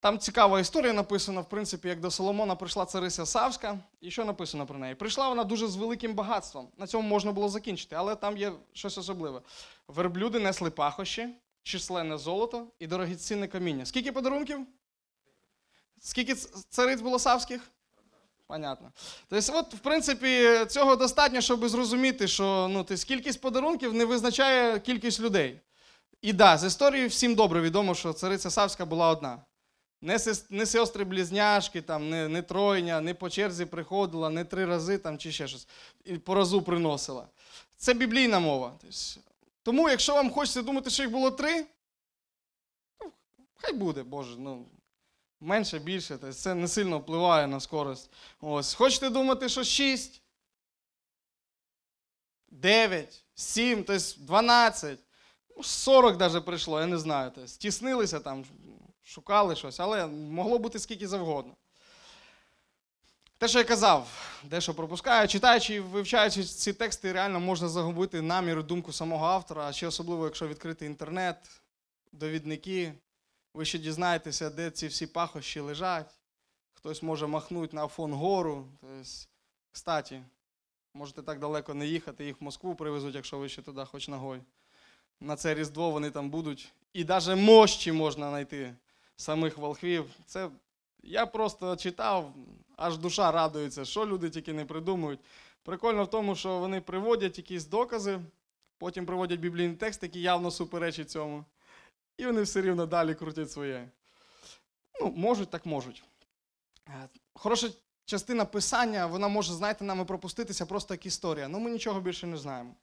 Там 0.00 0.18
цікава 0.18 0.60
історія 0.60 0.92
написана, 0.92 1.40
в 1.40 1.48
принципі, 1.48 1.88
як 1.88 2.00
до 2.00 2.10
Соломона 2.10 2.54
прийшла 2.54 2.86
цариця 2.86 3.26
Савська. 3.26 3.78
І 4.00 4.10
що 4.10 4.24
написано 4.24 4.66
про 4.66 4.78
неї? 4.78 4.94
Прийшла 4.94 5.28
вона 5.28 5.44
дуже 5.44 5.68
з 5.68 5.76
великим 5.76 6.14
багатством. 6.14 6.68
На 6.76 6.86
цьому 6.86 7.08
можна 7.08 7.32
було 7.32 7.48
закінчити, 7.48 7.96
але 7.96 8.16
там 8.16 8.36
є 8.36 8.52
щось 8.72 8.98
особливе. 8.98 9.40
Верблюди 9.88 10.38
несли 10.38 10.70
пахощі, 10.70 11.28
численне 11.64 12.18
золото 12.18 12.66
і 12.78 12.86
дорогоцінне 12.86 13.48
каміння. 13.48 13.86
Скільки 13.86 14.12
подарунків? 14.12 14.66
Скільки 16.00 16.34
цариць 16.68 17.00
було 17.00 17.18
савських? 17.18 17.60
Понятно. 18.46 18.92
Тобто, 19.28 19.58
от, 19.58 19.74
в 19.74 19.78
принципі, 19.78 20.64
цього 20.68 20.96
достатньо, 20.96 21.40
щоб 21.40 21.68
зрозуміти, 21.68 22.28
що 22.28 22.68
ну, 22.70 22.84
тобто, 22.84 23.04
кількість 23.04 23.40
подарунків 23.40 23.94
не 23.94 24.04
визначає 24.04 24.80
кількість 24.80 25.20
людей. 25.20 25.60
І 26.22 26.32
да, 26.32 26.58
з 26.58 26.64
історії 26.64 27.06
всім 27.06 27.34
добре 27.34 27.60
відомо, 27.60 27.94
що 27.94 28.12
цариця 28.12 28.50
Савська 28.50 28.84
була 28.84 29.08
одна. 29.08 29.38
Не, 30.00 30.18
не 30.50 30.66
сестри-близняшки, 30.66 31.82
там, 31.82 32.10
не, 32.10 32.28
не 32.28 32.42
тройня, 32.42 33.00
не 33.00 33.14
по 33.14 33.30
черзі 33.30 33.64
приходила, 33.64 34.30
не 34.30 34.44
три 34.44 34.66
рази 34.66 34.98
там, 34.98 35.18
чи 35.18 35.32
ще 35.32 35.48
щось. 35.48 35.68
І 36.04 36.18
по 36.18 36.34
разу 36.34 36.62
приносила. 36.62 37.26
Це 37.76 37.94
біблійна 37.94 38.38
мова. 38.38 38.72
Тобто, 38.80 38.96
тому, 39.64 39.88
якщо 39.88 40.14
вам 40.14 40.30
хочеться 40.30 40.62
думати, 40.62 40.90
що 40.90 41.02
їх 41.02 41.12
було 41.12 41.30
три, 41.30 41.66
ну, 43.00 43.12
хай 43.56 43.72
буде, 43.72 44.02
Боже. 44.02 44.36
Ну, 44.38 44.66
менше, 45.40 45.78
більше. 45.78 46.18
Тобто 46.18 46.32
це 46.32 46.54
не 46.54 46.68
сильно 46.68 46.98
впливає 46.98 47.46
на 47.46 47.60
скорость. 47.60 48.10
Ось. 48.40 48.74
Хочете 48.74 49.10
думати, 49.10 49.48
що 49.48 49.64
6, 49.64 50.22
9, 52.48 53.24
7, 53.34 53.84
тобто 53.84 54.04
12, 54.18 54.98
ну, 55.56 55.62
40 55.62 56.20
навіть 56.20 56.44
прийшло, 56.44 56.80
я 56.80 56.86
не 56.86 56.98
знаю. 56.98 57.32
Тобто, 57.34 57.50
тіснилися 57.58 58.20
там, 58.20 58.44
шукали 59.02 59.56
щось, 59.56 59.80
але 59.80 60.06
могло 60.06 60.58
бути 60.58 60.78
скільки 60.78 61.08
завгодно. 61.08 61.56
Те, 63.38 63.48
що 63.48 63.58
я 63.58 63.64
казав, 63.64 64.30
дещо 64.44 64.74
пропускаю, 64.74 65.28
читаючи 65.28 65.74
і 65.74 65.80
вивчаючи 65.80 66.44
ці 66.44 66.72
тексти, 66.72 67.12
реально 67.12 67.40
можна 67.40 67.68
загубити 67.68 68.22
намір 68.22 68.64
думку 68.64 68.92
самого 68.92 69.26
автора, 69.26 69.66
а 69.68 69.72
ще 69.72 69.86
особливо, 69.86 70.24
якщо 70.24 70.48
відкрити 70.48 70.86
інтернет, 70.86 71.36
довідники, 72.12 72.92
ви 73.54 73.64
ще 73.64 73.78
дізнаєтеся, 73.78 74.50
де 74.50 74.70
ці 74.70 74.86
всі 74.86 75.06
пахощі 75.06 75.60
лежать. 75.60 76.18
Хтось 76.72 77.02
може 77.02 77.26
махнути 77.26 77.76
на 77.76 77.84
Афон 77.84 78.12
гору. 78.12 78.68
Тобто, 78.80 79.04
кстати, 79.72 80.22
можете 80.94 81.22
так 81.22 81.38
далеко 81.38 81.74
не 81.74 81.86
їхати, 81.86 82.24
їх 82.24 82.40
в 82.40 82.44
Москву 82.44 82.74
привезуть, 82.74 83.14
якщо 83.14 83.38
ви 83.38 83.48
ще 83.48 83.62
туди 83.62 83.84
хоч 83.84 84.08
ногою. 84.08 84.44
На 85.20 85.36
це 85.36 85.54
Різдво 85.54 85.90
вони 85.90 86.10
там 86.10 86.30
будуть. 86.30 86.72
І 86.92 87.04
навіть 87.04 87.38
мощі 87.38 87.92
можна 87.92 88.28
знайти 88.28 88.74
самих 89.16 89.58
волхвів. 89.58 90.10
Це 90.26 90.50
я 91.06 91.26
просто 91.26 91.76
читав, 91.76 92.34
аж 92.76 92.98
душа 92.98 93.32
радується, 93.32 93.84
що 93.84 94.06
люди 94.06 94.30
тільки 94.30 94.52
не 94.52 94.64
придумують. 94.64 95.20
Прикольно 95.62 96.04
в 96.04 96.10
тому, 96.10 96.36
що 96.36 96.58
вони 96.58 96.80
приводять 96.80 97.38
якісь 97.38 97.66
докази, 97.66 98.20
потім 98.78 99.06
приводять 99.06 99.40
біблійний 99.40 99.76
текст, 99.76 100.02
який 100.02 100.22
явно 100.22 100.50
суперечить 100.50 101.10
цьому. 101.10 101.44
І 102.18 102.26
вони 102.26 102.42
все 102.42 102.62
рівно 102.62 102.86
далі 102.86 103.14
крутять 103.14 103.50
своє. 103.50 103.88
Ну, 105.00 105.12
можуть, 105.16 105.50
так 105.50 105.66
можуть. 105.66 106.04
Е, 106.88 107.08
Хороша 107.34 107.68
частина 108.04 108.44
писання, 108.44 109.06
вона 109.06 109.28
може, 109.28 109.52
знаєте, 109.52 109.84
нами 109.84 110.04
пропуститися 110.04 110.66
просто 110.66 110.94
як 110.94 111.06
історія. 111.06 111.48
Ну, 111.48 111.58
ми 111.58 111.70
нічого 111.70 112.00
більше 112.00 112.26
не 112.26 112.36
знаємо. 112.36 112.74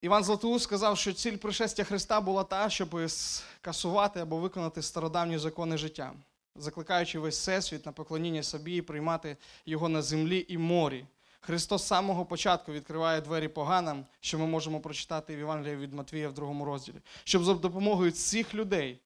Іван 0.00 0.24
Златоуст 0.24 0.64
сказав, 0.64 0.98
що 0.98 1.12
ціль 1.12 1.36
пришестя 1.36 1.84
Христа 1.84 2.20
була 2.20 2.44
та, 2.44 2.70
щоб 2.70 3.10
скасувати 3.10 4.20
або 4.20 4.36
виконати 4.36 4.82
стародавні 4.82 5.38
закони 5.38 5.78
життя, 5.78 6.14
закликаючи 6.58 7.18
весь 7.18 7.38
всесвіт 7.38 7.86
на 7.86 7.92
поклоніння 7.92 8.42
собі 8.42 8.76
і 8.76 8.82
приймати 8.82 9.36
його 9.66 9.88
на 9.88 10.02
землі 10.02 10.46
і 10.48 10.58
морі. 10.58 11.06
Христос 11.40 11.82
з 11.82 11.86
самого 11.86 12.26
початку 12.26 12.72
відкриває 12.72 13.20
двері 13.20 13.48
поганам, 13.48 14.06
що 14.20 14.38
ми 14.38 14.46
можемо 14.46 14.80
прочитати 14.80 15.36
в 15.36 15.38
Євангелії 15.38 15.76
від 15.76 15.92
Матвія 15.92 16.28
в 16.28 16.32
другому 16.32 16.64
розділі, 16.64 16.96
щоб 17.24 17.44
за 17.44 17.54
допомогою 17.54 18.10
цих 18.10 18.54
людей 18.54 19.00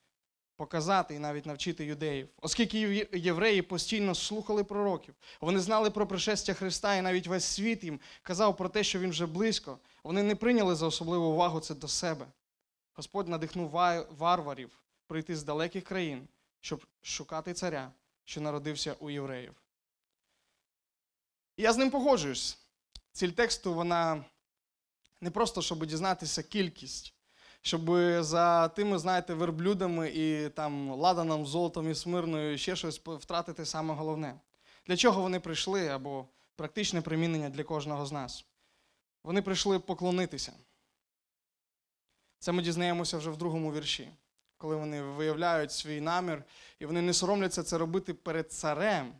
показати 0.57 1.15
і 1.15 1.19
навіть 1.19 1.47
навчити 1.47 1.85
юдеїв. 1.85 2.29
Оскільки 2.41 3.07
євреї 3.13 3.63
постійно 3.63 4.15
слухали 4.15 4.65
пророків, 4.65 5.15
вони 5.41 5.61
знали 5.61 5.91
про 5.91 6.07
пришестя 6.07 6.55
Христа, 6.55 6.95
і 6.95 7.03
навіть 7.03 7.27
весь 7.27 7.45
світ 7.45 7.85
їм 7.85 8.01
казав 8.23 8.57
про 8.57 8.69
те, 8.69 8.85
що 8.85 8.99
він 8.99 9.11
вже 9.11 9.27
близько. 9.27 9.79
Вони 10.05 10.23
не 10.23 10.35
прийняли 10.35 10.75
за 10.75 10.87
особливу 10.87 11.27
увагу 11.27 11.61
це 11.61 11.75
до 11.75 11.89
себе. 11.89 12.27
Господь 12.95 13.29
надихнув 13.29 13.71
варварів 14.19 14.71
прийти 15.07 15.37
з 15.37 15.43
далеких 15.43 15.85
країн, 15.85 16.29
щоб 16.63 16.87
шукати 17.03 17.55
царя, 17.55 17.93
що 18.25 18.41
народився 18.41 18.93
у 18.93 19.11
євреїв. 19.11 19.55
І 21.57 21.63
я 21.63 21.73
з 21.73 21.77
ним 21.77 21.91
погоджуюсь. 21.91 22.59
Ціль 23.13 23.29
тексту 23.29 23.75
вона 23.75 24.25
не 25.21 25.31
просто, 25.31 25.63
щоб 25.63 25.87
дізнатися 25.87 26.43
кількість, 26.43 27.15
щоб 27.61 27.91
за 28.23 28.69
тими, 28.69 28.99
знаєте, 28.99 29.35
верблюдами 29.35 30.11
і 30.11 30.49
там 30.49 30.91
ладаном, 30.91 31.47
золотом 31.47 31.91
і 31.91 31.95
смирною 31.95 32.59
ще 32.59 32.77
щось 32.77 33.01
втратити 33.01 33.67
саме 33.67 33.95
головне. 33.95 34.41
Для 34.87 34.97
чого 34.97 35.23
вони 35.23 35.41
прийшли 35.41 35.89
або 35.89 36.29
практичне 36.57 37.01
примінення 37.03 37.51
для 37.51 37.65
кожного 37.65 38.07
з 38.07 38.13
нас? 38.13 38.47
Вони 39.23 39.43
прийшли 39.43 39.79
поклонитися. 39.79 40.53
Це 42.39 42.53
ми 42.53 42.63
дізнаємося 42.63 43.19
вже 43.19 43.31
в 43.31 43.37
другому 43.37 43.73
вірші, 43.73 44.13
коли 44.63 44.77
вони 44.77 45.03
виявляють 45.03 45.73
свій 45.73 46.01
намір, 46.01 46.45
і 46.79 46.87
вони 46.87 47.03
не 47.03 47.13
соромляться 47.13 47.63
це 47.63 47.79
робити 47.79 48.15
перед 48.15 48.53
царем. 48.53 49.13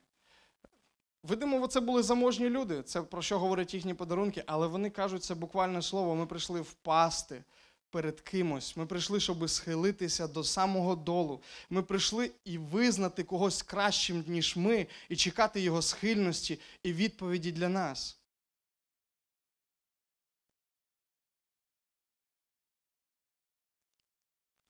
Видимо, 1.23 1.67
це 1.67 1.81
були 1.81 2.03
заможні 2.03 2.51
люди, 2.51 2.83
це 2.83 3.03
про 3.03 3.23
що 3.23 3.39
говорять 3.39 3.75
їхні 3.75 3.95
подарунки, 3.95 4.45
але 4.47 4.67
вони 4.67 4.91
кажуть 4.91 5.25
це 5.25 5.35
буквальне 5.35 5.83
слово. 5.83 6.15
Ми 6.15 6.27
прийшли 6.27 6.61
впасти 6.61 7.45
перед 7.91 8.21
кимось. 8.21 8.77
Ми 8.77 8.87
прийшли, 8.87 9.21
щоб 9.21 9.51
схилитися 9.51 10.27
до 10.27 10.45
самого 10.45 10.97
долу. 10.97 11.41
Ми 11.71 11.83
прийшли 11.83 12.31
і 12.45 12.59
визнати 12.59 13.23
когось 13.23 13.63
кращим, 13.63 14.25
ніж 14.27 14.57
ми, 14.57 14.87
і 15.09 15.17
чекати 15.17 15.61
його 15.61 15.83
схильності 15.83 16.61
і 16.83 16.93
відповіді 16.93 17.53
для 17.53 17.69
нас. 17.69 18.22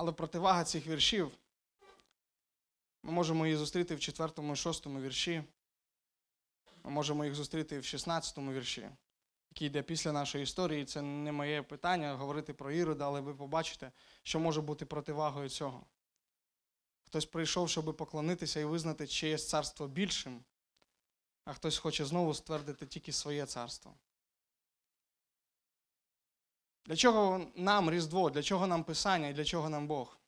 Але 0.03 0.13
противага 0.13 0.65
цих 0.65 0.87
віршів 0.87 1.31
ми 3.03 3.13
можемо 3.13 3.47
її 3.47 3.59
зустріти 3.59 3.95
в 3.95 4.01
4 4.01 4.53
і 4.53 4.57
6 4.57 4.87
вірші. 4.87 5.45
Ми 6.85 6.91
можемо 6.91 7.25
їх 7.25 7.35
зустріти 7.35 7.79
в 7.79 7.85
16 7.85 8.39
вірші, 8.39 8.89
який 9.51 9.67
йде 9.67 9.83
після 9.83 10.13
нашої 10.13 10.45
історії. 10.45 10.85
Це 10.85 11.03
не 11.03 11.33
моє 11.33 11.63
питання 11.63 12.15
говорити 12.15 12.55
про 12.55 12.73
Ірода, 12.73 13.07
але 13.07 13.21
ви 13.21 13.35
побачите, 13.35 13.93
що 14.23 14.41
може 14.41 14.61
бути 14.61 14.87
противагою 14.87 15.49
цього. 15.49 15.87
Хтось 17.05 17.27
прийшов, 17.27 17.71
щоб 17.71 17.97
поклонитися 17.97 18.61
і 18.61 18.65
визнати 18.65 19.07
чиєсь 19.07 19.49
царство 19.49 19.89
більшим, 19.89 20.45
а 21.45 21.53
хтось 21.53 21.79
хоче 21.79 22.05
знову 22.05 22.35
ствердити 22.35 22.87
тільки 22.87 23.13
своє 23.13 23.47
царство. 23.47 23.95
Для 26.87 26.97
чого 26.97 27.47
нам 27.55 27.91
Різдво, 27.91 28.31
для 28.31 28.43
чого 28.43 28.67
нам 28.67 28.85
Писання 28.85 29.29
і 29.29 29.33
для 29.33 29.45
чого 29.45 29.69
нам 29.69 29.87
Бог? 29.87 30.19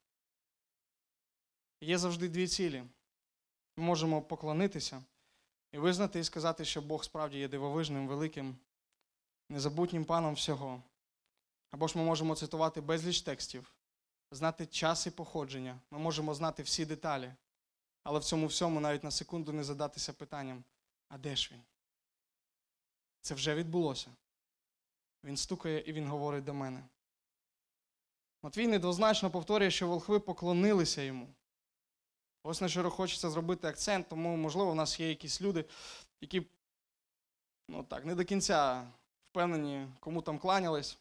Є 1.81 1.99
завжди 1.99 2.29
дві 2.29 2.49
цілі. 2.49 2.85
Ми 3.77 3.85
можемо 3.85 4.23
поклонитися 4.23 5.05
і 5.73 5.79
визнати 5.79 6.19
і 6.21 6.25
сказати, 6.25 6.64
що 6.64 6.83
Бог 6.83 7.05
справді 7.05 7.38
є 7.38 7.49
дивовижним, 7.49 8.09
великим, 8.09 8.57
незабутнім 9.49 10.05
паном 10.05 10.35
всього. 10.35 10.83
Або 11.71 11.88
ж 11.88 11.99
ми 11.99 12.05
можемо 12.05 12.37
цитувати 12.37 12.81
безліч 12.81 13.23
текстів, 13.23 13.75
знати 14.31 14.67
час 14.67 15.07
і 15.07 15.11
походження, 15.11 15.81
ми 15.90 15.99
можемо 15.99 16.35
знати 16.35 16.62
всі 16.62 16.87
деталі, 16.87 17.35
але 18.03 18.19
в 18.19 18.25
цьому 18.25 18.47
всьому 18.47 18.81
навіть 18.81 19.05
на 19.05 19.11
секунду 19.11 19.53
не 19.53 19.64
задатися 19.64 20.12
питанням: 20.12 20.64
а 21.09 21.19
де 21.19 21.37
ж 21.37 21.51
він? 21.53 21.62
Це 23.21 23.35
вже 23.35 23.55
відбулося. 23.55 24.11
Він 25.25 25.37
стукає 25.37 25.81
і 25.87 25.93
він 25.93 26.09
говорить 26.09 26.45
до 26.45 26.55
мене. 26.55 26.85
Матвій 28.43 28.67
недвозначно 28.67 29.31
повторює, 29.31 29.71
що 29.71 29.89
волхви 29.89 30.21
поклонилися 30.21 31.03
йому. 31.03 31.29
Ось 32.43 32.61
на 32.61 32.69
що 32.69 32.91
хочеться 32.91 33.31
зробити 33.31 33.69
акцент, 33.69 34.09
тому, 34.09 34.37
можливо, 34.37 34.71
в 34.71 34.75
нас 34.75 35.01
є 35.01 35.09
якісь 35.09 35.43
люди, 35.43 35.65
які 36.21 36.47
ну 37.69 37.85
так, 37.85 38.05
не 38.05 38.15
до 38.15 38.25
кінця 38.25 38.87
впевнені, 39.31 39.89
кому 40.01 40.23
там 40.23 40.39
кланялись. 40.39 40.99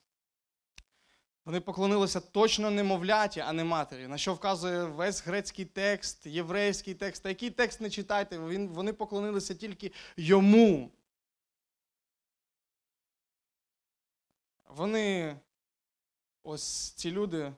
Вони 1.46 1.60
поклонилися 1.60 2.20
точно 2.20 2.72
немовляті, 2.72 3.40
а 3.40 3.54
не 3.54 3.64
матері, 3.64 4.08
на 4.08 4.18
що 4.18 4.34
вказує 4.34 4.84
весь 4.84 5.26
грецький 5.26 5.66
текст, 5.66 6.26
єврейський 6.26 6.94
текст. 6.94 7.24
Та 7.24 7.30
який 7.30 7.50
текст 7.50 7.82
не 7.82 7.90
читайте, 7.90 8.38
вони 8.68 8.94
поклонилися 8.94 9.56
тільки 9.56 9.92
йому. 10.18 10.92
Вони, 14.76 15.40
ось 16.44 16.92
ці 16.92 17.12
люди, 17.12 17.54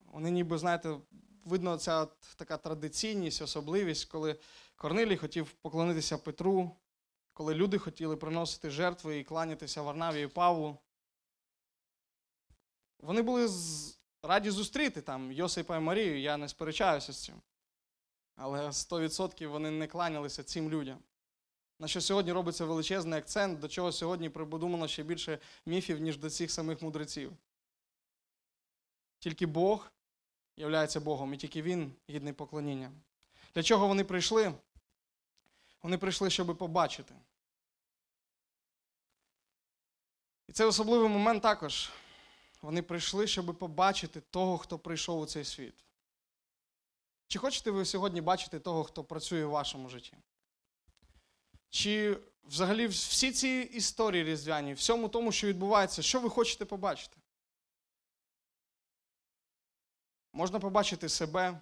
вони 0.00 0.30
ніби, 0.30 0.58
знаєте, 0.58 1.00
видно, 1.44 1.78
ця 1.78 2.06
така 2.36 2.56
традиційність, 2.56 3.42
особливість, 3.42 4.04
коли 4.04 4.40
Корнилій 4.76 5.16
хотів 5.16 5.50
поклонитися 5.52 6.18
Петру, 6.18 6.76
коли 7.32 7.54
люди 7.54 7.78
хотіли 7.78 8.16
приносити 8.16 8.70
жертви 8.70 9.18
і 9.18 9.24
кланятися 9.24 9.82
Варнаві 9.82 10.22
і 10.22 10.26
Павлу. 10.26 10.78
Вони 12.98 13.22
були 13.22 13.48
раді 14.22 14.50
зустріти 14.50 15.02
там 15.02 15.32
Йосипа 15.32 15.76
і 15.76 15.80
Марію, 15.80 16.20
я 16.20 16.36
не 16.36 16.48
сперечаюся 16.48 17.12
з 17.12 17.24
цим. 17.24 17.42
Але 18.36 18.66
100% 18.68 19.46
вони 19.46 19.70
не 19.70 19.86
кланялися 19.86 20.42
цим 20.42 20.70
людям. 20.70 20.98
На 21.78 21.88
що 21.88 22.00
сьогодні 22.00 22.32
робиться 22.32 22.64
величезний 22.64 23.18
акцент, 23.18 23.58
до 23.58 23.68
чого 23.68 23.92
сьогодні 23.92 24.30
прибудумано 24.30 24.88
ще 24.88 25.02
більше 25.02 25.38
міфів, 25.66 26.00
ніж 26.00 26.18
до 26.18 26.30
цих 26.30 26.50
самих 26.50 26.82
мудреців. 26.82 27.32
Тільки 29.18 29.46
Бог 29.46 29.92
являється 30.56 31.00
Богом, 31.00 31.34
і 31.34 31.36
тільки 31.36 31.62
Він 31.62 31.92
гідний 32.10 32.32
поклоніння. 32.32 32.92
Для 33.54 33.62
чого 33.62 33.88
вони 33.88 34.04
прийшли? 34.04 34.54
Вони 35.82 35.98
прийшли, 35.98 36.30
щоб 36.30 36.58
побачити. 36.58 37.14
І 40.48 40.52
це 40.52 40.64
особливий 40.64 41.08
момент 41.08 41.42
також. 41.42 41.90
Вони 42.62 42.82
прийшли, 42.82 43.26
щоб 43.26 43.58
побачити 43.58 44.20
того, 44.20 44.58
хто 44.58 44.78
прийшов 44.78 45.20
у 45.20 45.26
цей 45.26 45.44
світ. 45.44 45.74
Чи 47.28 47.38
хочете 47.38 47.70
ви 47.70 47.84
сьогодні 47.84 48.20
бачити 48.20 48.58
того, 48.58 48.84
хто 48.84 49.04
працює 49.04 49.44
в 49.44 49.50
вашому 49.50 49.88
житті? 49.88 50.16
Чи 51.70 52.18
взагалі 52.44 52.86
всі 52.86 53.32
ці 53.32 53.70
історії 53.72 54.24
різдвяні, 54.24 54.74
всьому 54.74 55.08
тому, 55.08 55.32
що 55.32 55.46
відбувається, 55.46 56.02
що 56.02 56.20
ви 56.20 56.30
хочете 56.30 56.64
побачити? 56.64 57.16
Можна 60.32 60.60
побачити 60.60 61.08
себе, 61.08 61.60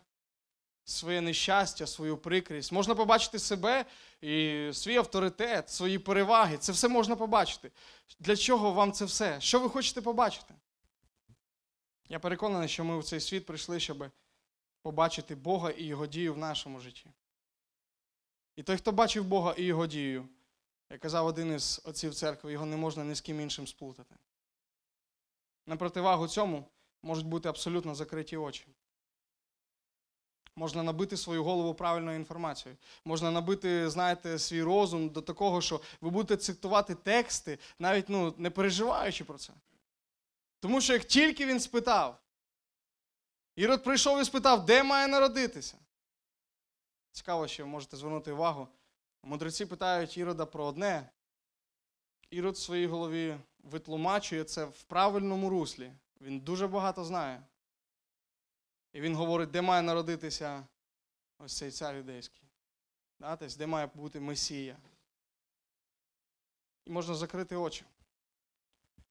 своє 0.85 1.21
нещастя, 1.21 1.87
свою 1.87 2.17
прикрість. 2.17 2.73
Можна 2.73 2.95
побачити 2.95 3.39
себе 3.39 3.85
і 4.21 4.71
свій 4.73 4.97
авторитет, 4.97 5.71
свої 5.71 5.99
переваги. 5.99 6.59
Це 6.59 6.73
все 6.73 6.89
можна 6.89 7.17
побачити. 7.17 7.71
Для 8.19 8.37
чого 8.37 8.73
вам 8.73 8.93
це 8.93 9.05
все? 9.05 9.41
Що 9.41 9.61
ви 9.61 9.69
хочете 9.69 10.01
побачити? 10.01 10.55
Я 12.09 12.19
переконаний, 12.19 12.69
що 12.69 12.85
ми 12.85 12.99
в 12.99 13.05
цей 13.05 13.21
світ 13.21 13.47
прийшли, 13.47 13.81
щоб 13.81 14.11
побачити 14.83 15.35
Бога 15.35 15.71
і 15.71 15.85
Його 15.85 16.07
дію 16.07 16.35
в 16.35 16.39
нашому 16.39 16.81
житті. 16.81 17.11
І 18.57 18.63
той, 18.63 18.77
хто 18.77 18.93
бачив 18.93 19.25
Бога 19.25 19.55
і 19.59 19.63
Його 19.63 19.87
дію, 19.87 20.29
як 20.91 21.01
казав 21.01 21.27
один 21.27 21.55
із 21.55 21.81
отців 21.85 22.15
церкви, 22.15 22.53
його 22.53 22.67
не 22.67 22.77
можна 22.77 23.05
ні 23.05 23.15
з 23.15 23.21
ким 23.21 23.41
іншим 23.41 23.67
сплутати. 23.67 24.15
На 25.67 25.77
противагу 25.77 26.29
цьому 26.29 26.65
можуть 27.03 27.27
бути 27.27 27.49
абсолютно 27.49 27.95
закриті 27.95 28.37
очі. 28.37 28.67
Можна 30.57 30.83
набити 30.83 31.17
свою 31.17 31.45
голову 31.45 31.75
правильною 31.75 32.17
інформацією. 32.17 32.79
Можна 33.05 33.31
набити, 33.31 33.91
знаєте, 33.91 34.39
свій 34.39 34.63
розум 34.63 35.09
до 35.09 35.23
такого, 35.23 35.61
що 35.61 35.81
ви 36.01 36.11
будете 36.11 36.37
цитувати 36.37 36.95
тексти, 36.95 37.59
навіть 37.79 38.09
ну, 38.09 38.35
не 38.39 38.51
переживаючи 38.51 39.25
про 39.25 39.39
це. 39.39 39.53
Тому 40.61 40.81
що 40.81 40.93
як 40.93 41.05
тільки 41.05 41.47
він 41.47 41.61
спитав, 41.61 42.21
Ірод 43.57 43.85
прийшов 43.85 44.21
і 44.21 44.25
спитав, 44.25 44.67
де 44.67 44.83
має 44.83 45.09
народитися. 45.09 45.79
Цікаво, 47.15 47.49
що 47.49 47.67
можете 47.67 47.97
звернути 47.97 48.33
увагу. 48.33 48.69
Мудреці 49.23 49.67
питають 49.67 50.17
Ірода 50.17 50.47
про 50.47 50.65
одне. 50.65 51.11
Ірод 52.31 52.55
в 52.55 52.59
своїй 52.59 52.87
голові 52.87 53.37
витлумачує 53.59 54.45
це 54.45 54.65
в 54.65 54.83
правильному 54.83 55.51
руслі. 55.51 55.93
Він 56.21 56.41
дуже 56.41 56.67
багато 56.67 57.05
знає. 57.05 57.43
І 58.93 59.01
він 59.01 59.17
говорить, 59.17 59.51
де 59.51 59.63
має 59.63 59.83
народитися 59.83 60.67
ось 61.39 61.57
цей 61.57 61.71
цар 61.71 61.97
юдейський. 61.97 62.43
Да? 63.21 63.37
Тобто, 63.37 63.57
де 63.59 63.67
має 63.67 63.87
бути 63.87 64.21
Месія. 64.21 64.77
І 66.85 66.91
можна 66.91 67.15
закрити 67.15 67.57
очі. 67.57 67.85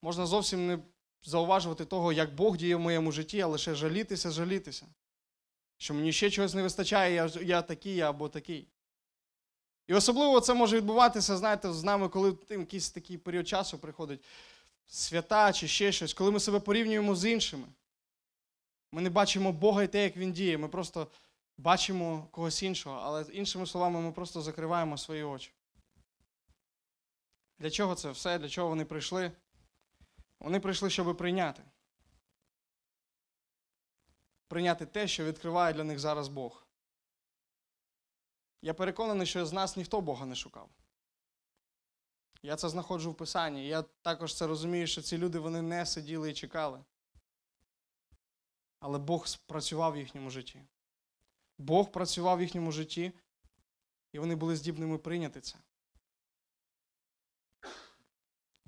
Можна 0.02 0.26
зовсім 0.26 0.68
не 0.68 0.80
зауважувати 1.24 1.86
того, 1.86 2.14
як 2.14 2.36
Бог 2.36 2.58
діє 2.58 2.76
в 2.76 2.80
моєму 2.80 3.12
житті, 3.12 3.42
а 3.42 3.48
лише 3.48 3.76
жалітися, 3.76 4.32
жалітися. 4.32 4.88
Що 5.84 5.94
мені 5.94 6.14
ще 6.14 6.30
чогось 6.30 6.54
не 6.54 6.64
вистачає, 6.64 7.16
я, 7.16 7.30
я 7.42 7.62
такий 7.62 7.96
я 7.96 8.10
або 8.10 8.30
такий. 8.30 8.68
І 9.88 9.94
особливо 9.94 10.40
це 10.40 10.54
може 10.54 10.78
відбуватися, 10.78 11.38
знаєте, 11.38 11.74
з 11.74 11.84
нами, 11.84 12.10
коли 12.10 12.38
якийсь 12.50 12.90
такий 12.90 13.18
період 13.18 13.48
часу 13.48 13.78
приходить 13.78 14.24
свята 14.88 15.54
чи 15.54 15.68
ще 15.68 15.92
щось, 15.92 16.14
коли 16.14 16.32
ми 16.32 16.40
себе 16.40 16.60
порівнюємо 16.60 17.16
з 17.16 17.32
іншими. 17.32 17.68
Ми 18.92 19.02
не 19.02 19.10
бачимо 19.10 19.52
Бога 19.52 19.84
і 19.84 19.88
те, 19.88 20.04
як 20.04 20.18
Він 20.18 20.34
діє. 20.34 20.58
Ми 20.58 20.68
просто 20.68 21.08
бачимо 21.58 22.28
когось 22.32 22.64
іншого, 22.64 23.02
але 23.04 23.26
іншими 23.34 23.66
словами, 23.66 24.02
ми 24.02 24.12
просто 24.12 24.42
закриваємо 24.42 24.98
свої 24.98 25.24
очі. 25.24 25.52
Для 27.60 27.70
чого 27.70 27.96
це 27.96 28.12
все? 28.12 28.40
Для 28.40 28.50
чого 28.50 28.70
вони 28.70 28.86
прийшли? 28.86 29.32
Вони 30.40 30.60
прийшли, 30.60 30.90
щоб 30.90 31.18
прийняти. 31.18 31.64
Прийняти 34.48 34.86
те, 34.86 35.08
що 35.08 35.26
відкриває 35.26 35.74
для 35.74 35.84
них 35.84 36.00
зараз 36.00 36.28
Бог. 36.28 36.68
Я 38.62 38.74
переконаний, 38.74 39.28
що 39.28 39.46
з 39.46 39.54
нас 39.54 39.78
ніхто 39.78 40.02
Бога 40.02 40.26
не 40.26 40.36
шукав. 40.36 40.70
Я 42.44 42.56
це 42.56 42.70
знаходжу 42.70 43.12
в 43.12 43.16
Писанні. 43.16 43.68
Я 43.68 43.82
також 43.82 44.36
це 44.36 44.48
розумію, 44.48 44.88
що 44.88 45.02
ці 45.02 45.18
люди 45.18 45.40
вони 45.40 45.62
не 45.62 45.86
сиділи 45.86 46.32
і 46.32 46.34
чекали. 46.34 46.84
Але 48.80 49.00
Бог 49.00 49.28
спрацював 49.28 49.94
в 49.94 49.98
їхньому 49.98 50.30
житті. 50.30 50.62
Бог 51.58 51.92
працював 51.92 52.38
в 52.38 52.42
їхньому 52.42 52.72
житті, 52.72 53.12
і 54.12 54.20
вони 54.20 54.36
були 54.36 54.56
здібними 54.56 54.98
прийняти 54.98 55.42
це. 55.42 55.58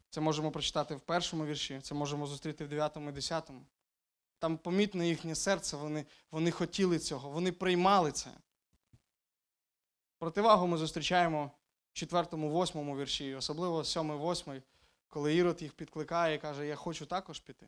Це 0.09 0.21
можемо 0.21 0.51
прочитати 0.51 0.95
в 0.95 1.01
першому 1.01 1.45
вірші, 1.45 1.79
це 1.81 1.95
можемо 1.95 2.27
зустріти 2.27 2.65
в 2.65 2.69
9 2.69 2.97
і 2.97 3.11
10. 3.11 3.51
Там 4.45 4.57
помітне 4.57 5.07
їхнє 5.07 5.35
серце, 5.35 5.77
вони, 5.77 6.05
вони 6.31 6.51
хотіли 6.51 6.99
цього, 6.99 7.29
вони 7.29 7.51
приймали 7.51 8.11
це. 8.11 8.31
Противагу 10.17 10.67
ми 10.67 10.77
зустрічаємо 10.77 11.51
в 11.93 11.97
4-8 11.97 12.97
вірші, 12.97 13.35
особливо 13.35 13.81
7-8, 13.81 14.61
коли 15.07 15.35
Ірод 15.35 15.61
їх 15.61 15.73
підкликає 15.73 16.35
і 16.35 16.39
каже, 16.39 16.67
я 16.67 16.75
хочу 16.75 17.05
також 17.05 17.39
піти. 17.39 17.67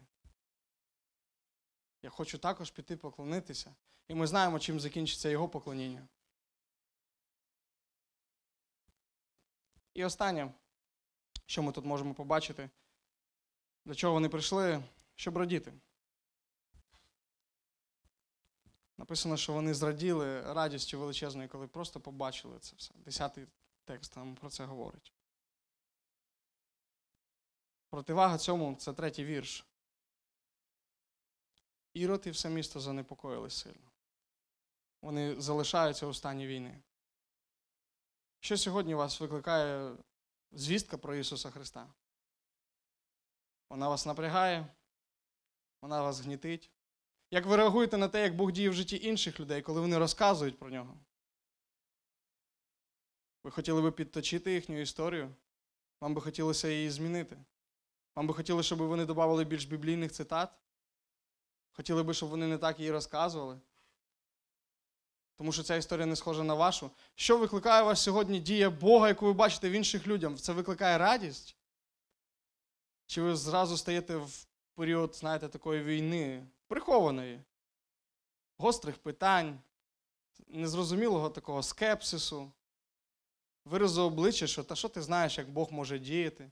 Я 2.01 2.09
хочу 2.09 2.37
також 2.37 2.71
піти 2.71 2.97
поклонитися. 2.97 3.75
І 4.07 4.15
ми 4.15 4.27
знаємо, 4.27 4.59
чим 4.59 4.79
закінчиться 4.79 5.29
його 5.29 5.49
поклоніння. 5.49 6.07
І 9.93 10.05
останнє, 10.05 10.53
що 11.45 11.63
ми 11.63 11.71
тут 11.71 11.85
можемо 11.85 12.13
побачити, 12.13 12.69
для 13.85 13.95
чого 13.95 14.13
вони 14.13 14.29
прийшли, 14.29 14.83
щоб 15.15 15.37
радіти. 15.37 15.73
Написано, 18.97 19.37
що 19.37 19.53
вони 19.53 19.73
зраділи 19.73 20.53
радістю 20.53 20.99
величезною, 20.99 21.49
коли 21.49 21.67
просто 21.67 21.99
побачили 21.99 22.59
це 22.59 22.75
все. 22.75 22.93
Десятий 22.95 23.47
текст 23.85 24.15
нам 24.15 24.35
про 24.35 24.49
це 24.49 24.65
говорить. 24.65 25.13
Противага 27.89 28.37
цьому 28.37 28.75
це 28.75 28.93
третій 28.93 29.25
вірш. 29.25 29.65
Ірод 31.93 32.23
і 32.27 32.29
все 32.29 32.49
місто 32.49 32.79
занепокоїлись 32.79 33.57
сильно. 33.57 33.91
Вони 35.01 35.41
залишаються 35.41 36.05
у 36.05 36.13
стані 36.13 36.47
війни. 36.47 36.81
Що 38.39 38.57
сьогодні 38.57 38.95
вас 38.95 39.19
викликає 39.19 39.97
звістка 40.51 40.97
про 40.97 41.15
Ісуса 41.15 41.51
Христа? 41.51 41.93
Вона 43.69 43.89
вас 43.89 44.05
напрягає, 44.05 44.67
вона 45.81 46.01
вас 46.01 46.19
гнітить. 46.19 46.71
Як 47.31 47.45
ви 47.45 47.55
реагуєте 47.55 47.97
на 47.97 48.07
те, 48.07 48.21
як 48.21 48.35
Бог 48.35 48.51
діє 48.51 48.69
в 48.69 48.73
житті 48.73 48.99
інших 49.03 49.39
людей, 49.39 49.61
коли 49.61 49.81
вони 49.81 49.97
розказують 49.97 50.59
про 50.59 50.69
нього? 50.69 50.97
Ви 53.43 53.51
хотіли 53.51 53.81
би 53.81 53.91
підточити 53.91 54.53
їхню 54.53 54.81
історію? 54.81 55.35
Вам 56.01 56.13
би 56.13 56.21
хотілося 56.21 56.67
її 56.67 56.89
змінити? 56.89 57.37
Вам 58.15 58.27
би 58.27 58.33
хотілося, 58.33 58.65
щоб 58.65 58.79
вони 58.79 59.05
додавали 59.05 59.45
більш 59.45 59.65
біблійних 59.65 60.11
цитат? 60.11 60.49
Хотіли 61.71 62.03
би, 62.03 62.13
щоб 62.13 62.29
вони 62.29 62.47
не 62.47 62.57
так 62.57 62.79
її 62.79 62.91
розказували? 62.91 63.59
Тому 65.35 65.51
що 65.51 65.63
ця 65.63 65.75
історія 65.75 66.05
не 66.05 66.15
схожа 66.15 66.43
на 66.43 66.53
вашу. 66.53 66.91
Що 67.15 67.37
викликає 67.37 67.83
у 67.83 67.85
вас 67.85 68.01
сьогодні 68.01 68.39
дія 68.39 68.69
Бога, 68.69 69.07
яку 69.07 69.25
ви 69.25 69.33
бачите 69.33 69.69
в 69.69 69.71
інших 69.71 70.07
людях? 70.07 70.39
Це 70.39 70.53
викликає 70.53 70.97
радість? 70.97 71.55
Чи 73.05 73.21
ви 73.21 73.35
зразу 73.35 73.77
стаєте 73.77 74.15
в 74.15 74.47
період, 74.77 75.15
знаєте, 75.15 75.47
такої 75.47 75.83
війни, 75.83 76.47
прихованої, 76.67 77.41
гострих 78.57 78.97
питань, 78.97 79.59
незрозумілого 80.47 81.29
такого 81.29 81.63
скепсису, 81.63 82.51
виразу 83.65 84.01
обличчя, 84.01 84.47
що 84.47 84.63
та 84.63 84.75
що 84.75 84.89
ти 84.89 85.01
знаєш, 85.01 85.37
як 85.37 85.49
Бог 85.49 85.71
може 85.71 85.99
діяти? 85.99 86.51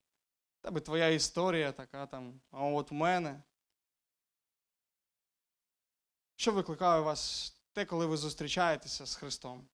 Тебе 0.62 0.82
твоя 0.82 1.08
історія 1.08 1.72
така 1.72 2.06
там, 2.06 2.42
а 2.52 2.64
от 2.64 2.92
в 2.92 2.94
мене. 2.94 3.44
Що 6.36 6.52
викликає 6.52 7.02
вас 7.02 7.54
те, 7.74 7.86
коли 7.86 8.06
ви 8.06 8.18
зустрічаєтеся 8.18 9.06
з 9.06 9.16
Христом? 9.16 9.68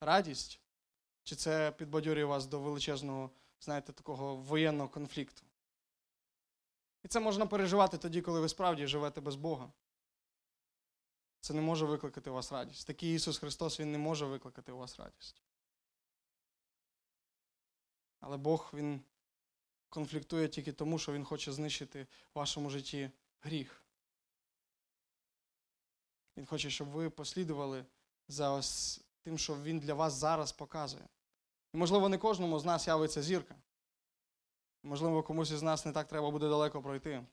Радість? 0.00 0.60
Чи 1.22 1.36
це 1.36 1.72
підбадьорює 1.72 2.24
вас 2.24 2.46
до 2.46 2.60
величезного, 2.60 3.30
знаєте, 3.60 3.92
такого 3.92 4.36
воєнного 4.36 4.88
конфлікту? 4.88 5.42
І 7.04 7.08
це 7.08 7.20
можна 7.20 7.46
переживати 7.46 7.98
тоді, 7.98 8.22
коли 8.22 8.40
ви 8.40 8.48
справді 8.48 8.86
живете 8.86 9.20
без 9.20 9.36
Бога. 9.36 9.72
Це 11.40 11.54
не 11.54 11.60
може 11.60 11.86
викликати 11.86 12.30
у 12.30 12.34
вас 12.34 12.52
радість. 12.52 12.86
Такий 12.86 13.14
Ісус 13.14 13.38
Христос, 13.38 13.80
Він 13.80 13.92
не 13.92 13.98
може 13.98 14.26
викликати 14.26 14.72
у 14.72 14.76
вас 14.76 14.98
радість. 14.98 15.42
Але 18.20 18.36
Бог, 18.36 18.70
Він 18.74 19.00
конфліктує 19.88 20.48
тільки 20.48 20.72
тому, 20.72 20.98
що 20.98 21.12
Він 21.12 21.24
хоче 21.24 21.52
знищити 21.52 22.02
в 22.02 22.38
вашому 22.38 22.70
житті 22.70 23.10
гріх. 23.40 23.84
Він 26.36 26.46
хоче, 26.46 26.70
щоб 26.70 26.88
ви 26.88 27.10
послідували 27.10 27.84
за 28.28 28.50
ось 28.50 29.04
тим, 29.22 29.38
що 29.38 29.62
Він 29.62 29.78
для 29.78 29.94
вас 29.94 30.12
зараз 30.12 30.52
показує. 30.52 31.08
І, 31.74 31.76
можливо, 31.76 32.08
не 32.08 32.18
кожному 32.18 32.58
з 32.58 32.64
нас 32.64 32.86
явиться 32.86 33.22
зірка. 33.22 33.54
Можливо, 34.84 35.22
комусь 35.22 35.50
із 35.50 35.62
нас 35.62 35.86
не 35.86 35.92
так 35.92 36.08
треба 36.08 36.30
буде 36.30 36.48
далеко 36.48 36.82
пройти. 36.82 37.26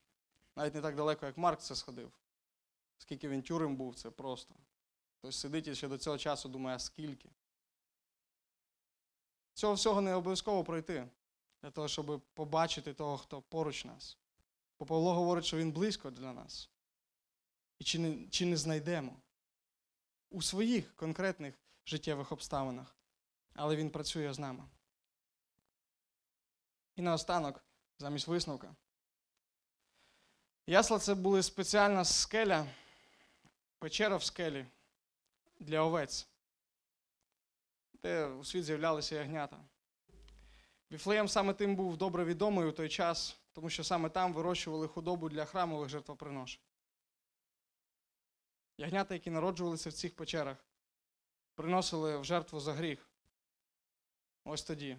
Навіть 0.55 0.75
не 0.75 0.81
так 0.81 0.95
далеко, 0.95 1.25
як 1.25 1.37
Марк 1.37 1.61
це 1.61 1.75
сходив. 1.75 2.11
Скільки 2.97 3.29
він 3.29 3.41
тюрем 3.41 3.75
був, 3.75 3.95
це 3.95 4.09
просто. 4.11 4.55
Хтось 5.17 5.35
сидить 5.35 5.67
і 5.67 5.75
ще 5.75 5.87
до 5.87 5.97
цього 5.97 6.17
часу 6.17 6.49
думає, 6.49 6.75
а 6.75 6.79
скільки. 6.79 7.29
Цього 9.53 9.73
всього 9.73 10.01
не 10.01 10.15
обов'язково 10.15 10.63
пройти 10.63 11.07
для 11.61 11.71
того, 11.71 11.87
щоб 11.87 12.21
побачити 12.33 12.93
того, 12.93 13.17
хто 13.17 13.41
поруч 13.41 13.85
нас. 13.85 14.17
Бо 14.79 14.85
Павло 14.85 15.13
говорить, 15.13 15.45
що 15.45 15.57
він 15.57 15.71
близько 15.71 16.11
для 16.11 16.33
нас. 16.33 16.69
І 17.79 17.83
чи 17.83 17.99
не, 17.99 18.27
чи 18.27 18.45
не 18.45 18.57
знайдемо 18.57 19.15
у 20.29 20.41
своїх 20.41 20.95
конкретних 20.95 21.55
життєвих 21.85 22.31
обставинах, 22.31 22.95
але 23.53 23.75
він 23.75 23.89
працює 23.89 24.33
з 24.33 24.39
нами. 24.39 24.63
І 27.01 27.03
наостанок, 27.03 27.63
замість 27.99 28.27
висновка. 28.27 28.75
Ясла 30.67 30.99
це 30.99 31.15
були 31.15 31.43
спеціальна 31.43 32.05
скеля, 32.05 32.67
печера 33.79 34.17
в 34.17 34.23
скелі 34.23 34.65
для 35.59 35.81
овець, 35.81 36.27
де 37.93 38.25
у 38.25 38.43
світ 38.43 38.63
з'являлися 38.63 39.15
ягнята. 39.15 39.59
Віфлеєм 40.91 41.27
саме 41.27 41.53
тим 41.53 41.75
був 41.75 41.97
добре 41.97 42.25
відомий 42.25 42.65
у 42.65 42.71
той 42.71 42.89
час, 42.89 43.39
тому 43.51 43.69
що 43.69 43.83
саме 43.83 44.09
там 44.09 44.33
вирощували 44.33 44.87
худобу 44.87 45.29
для 45.29 45.45
храмових 45.45 45.89
жертвоприношень. 45.89 46.61
Ягнята, 48.77 49.13
які 49.13 49.31
народжувалися 49.31 49.89
в 49.89 49.93
цих 49.93 50.15
печерах, 50.15 50.57
приносили 51.55 52.17
в 52.17 52.25
жертву 52.25 52.59
за 52.59 52.73
гріх. 52.73 53.09
Ось 54.43 54.63
тоді, 54.63 54.97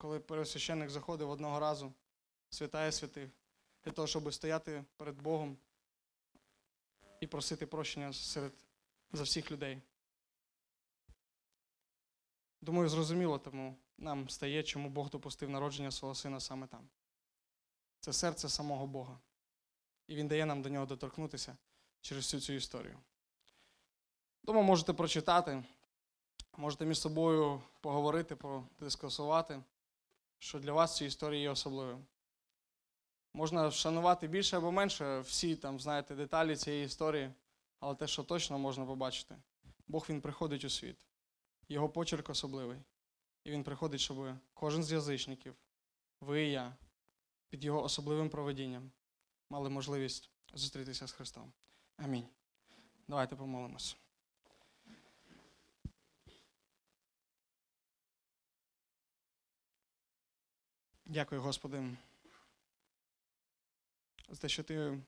коли 0.00 0.20
пересвященник 0.20 0.90
заходив 0.90 1.30
одного 1.30 1.60
разу, 1.60 1.92
святає 2.50 2.92
святих, 2.92 3.30
для 3.84 3.92
того, 3.92 4.08
щоб 4.08 4.34
стояти 4.34 4.84
перед 4.96 5.22
Богом 5.22 5.56
і 7.20 7.26
просити 7.26 7.66
прощення 7.66 8.12
серед, 8.12 8.52
за 9.12 9.22
всіх 9.22 9.50
людей. 9.50 9.82
Думаю, 12.60 12.88
зрозуміло 12.88 13.38
тому 13.38 13.76
нам 13.98 14.28
стає, 14.28 14.62
чому 14.62 14.88
Бог 14.90 15.10
допустив 15.10 15.50
народження 15.50 15.90
свого 15.90 16.14
сина 16.14 16.40
саме 16.40 16.66
там. 16.66 16.88
Це 18.00 18.12
серце 18.12 18.48
самого 18.48 18.86
Бога. 18.86 19.20
І 20.06 20.14
Він 20.14 20.28
дає 20.28 20.46
нам 20.46 20.62
до 20.62 20.68
нього 20.68 20.86
доторкнутися 20.86 21.56
через 22.00 22.24
всю 22.24 22.40
цю 22.40 22.52
історію. 22.52 22.98
Тому 24.44 24.62
можете 24.62 24.92
прочитати, 24.92 25.64
можете 26.56 26.84
між 26.84 27.00
собою 27.00 27.62
поговорити, 27.80 28.36
подискусувати, 28.36 29.62
що 30.40 30.58
для 30.58 30.72
вас 30.72 30.96
ці 30.96 31.04
історії 31.04 31.42
є 31.42 31.50
особливим. 31.50 32.06
Можна 33.34 33.68
вшанувати 33.68 34.28
більше 34.28 34.56
або 34.56 34.72
менше 34.72 35.20
всі 35.20 35.56
там, 35.56 35.80
знаєте, 35.80 36.14
деталі 36.14 36.56
цієї 36.56 36.84
історії, 36.84 37.32
але 37.80 37.94
те, 37.94 38.06
що 38.06 38.24
точно 38.24 38.58
можна 38.58 38.86
побачити, 38.86 39.36
Бог 39.88 40.06
він 40.08 40.20
приходить 40.20 40.64
у 40.64 40.70
світ. 40.70 41.06
Його 41.68 41.88
почерк 41.88 42.30
особливий. 42.30 42.78
І 43.44 43.50
він 43.50 43.64
приходить, 43.64 44.00
щоб 44.00 44.36
кожен 44.54 44.84
з 44.84 44.92
язичників, 44.92 45.54
ви 46.20 46.44
і 46.44 46.50
я, 46.50 46.76
під 47.48 47.64
його 47.64 47.82
особливим 47.82 48.30
проведінням 48.30 48.90
мали 49.50 49.70
можливість 49.70 50.30
зустрітися 50.54 51.06
з 51.06 51.12
Христом. 51.12 51.52
Амінь. 51.96 52.28
Давайте 53.08 53.36
помолимось. 53.36 53.96
Дякую, 61.12 61.42
Господи, 61.42 61.96
за 64.28 64.36
те, 64.40 64.48
що 64.48 64.62
ти 64.64 65.02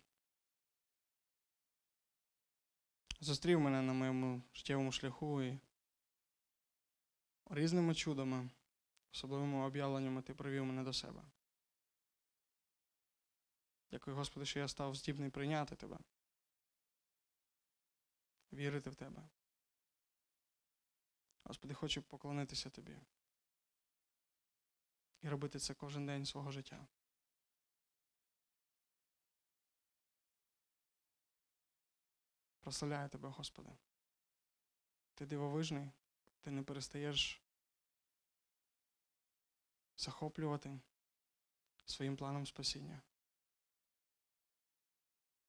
зустрів 3.21 3.61
мене 3.61 3.83
на 3.83 3.93
моєму 3.93 4.43
життєвому 4.55 4.93
шляху 4.93 5.43
і 5.43 5.59
різними 7.51 7.95
чудами, 7.95 8.51
особливими 9.13 9.67
об'явленнями 9.67 10.23
ти 10.23 10.35
привів 10.35 10.65
мене 10.65 10.83
до 10.83 10.93
себе. 10.93 11.23
Дякую, 13.91 14.17
Господи, 14.17 14.47
що 14.47 14.59
я 14.59 14.69
став 14.69 14.95
здібний 14.95 15.31
прийняти 15.31 15.77
Тебе, 15.77 15.99
вірити 18.53 18.91
в 18.91 18.95
Тебе. 18.95 19.29
Господи, 21.45 21.75
хочу 21.75 22.03
поклонитися 22.03 22.71
Тобі 22.71 22.99
і 25.23 25.29
робити 25.29 25.59
це 25.59 25.75
кожен 25.75 26.07
день 26.07 26.27
свого 26.27 26.51
життя. 26.51 26.87
Прославляю 32.61 33.09
Тебе, 33.09 33.29
Господи. 33.29 33.71
Ти 35.15 35.27
дивовижний, 35.27 35.91
ти 36.41 36.51
не 36.51 36.63
перестаєш 36.63 37.43
захоплювати 39.97 40.81
своїм 41.85 42.17
планом 42.17 42.47
спасіння, 42.47 43.03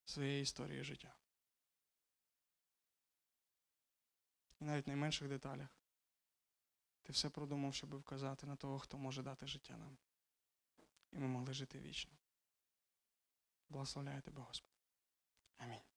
своєї 0.05 0.41
історії 0.41 0.83
життя. 0.83 1.15
І 4.59 4.63
навіть 4.63 4.85
в 4.85 4.89
найменших 4.89 5.27
деталях 5.27 5.82
ти 7.03 7.13
все 7.13 7.29
продумав, 7.29 7.73
щоб 7.73 7.95
вказати 7.95 8.47
на 8.47 8.55
того, 8.55 8.79
хто 8.79 8.97
може 8.97 9.23
дати 9.23 9.47
життя 9.47 9.77
нам. 9.77 9.97
І 11.11 11.19
ми 11.19 11.27
могли 11.27 11.53
жити 11.53 11.79
вічно. 11.79 12.11
Благословляю 13.69 14.21
тебе, 14.21 14.41
Господи. 14.41 14.73
Амінь. 15.57 15.92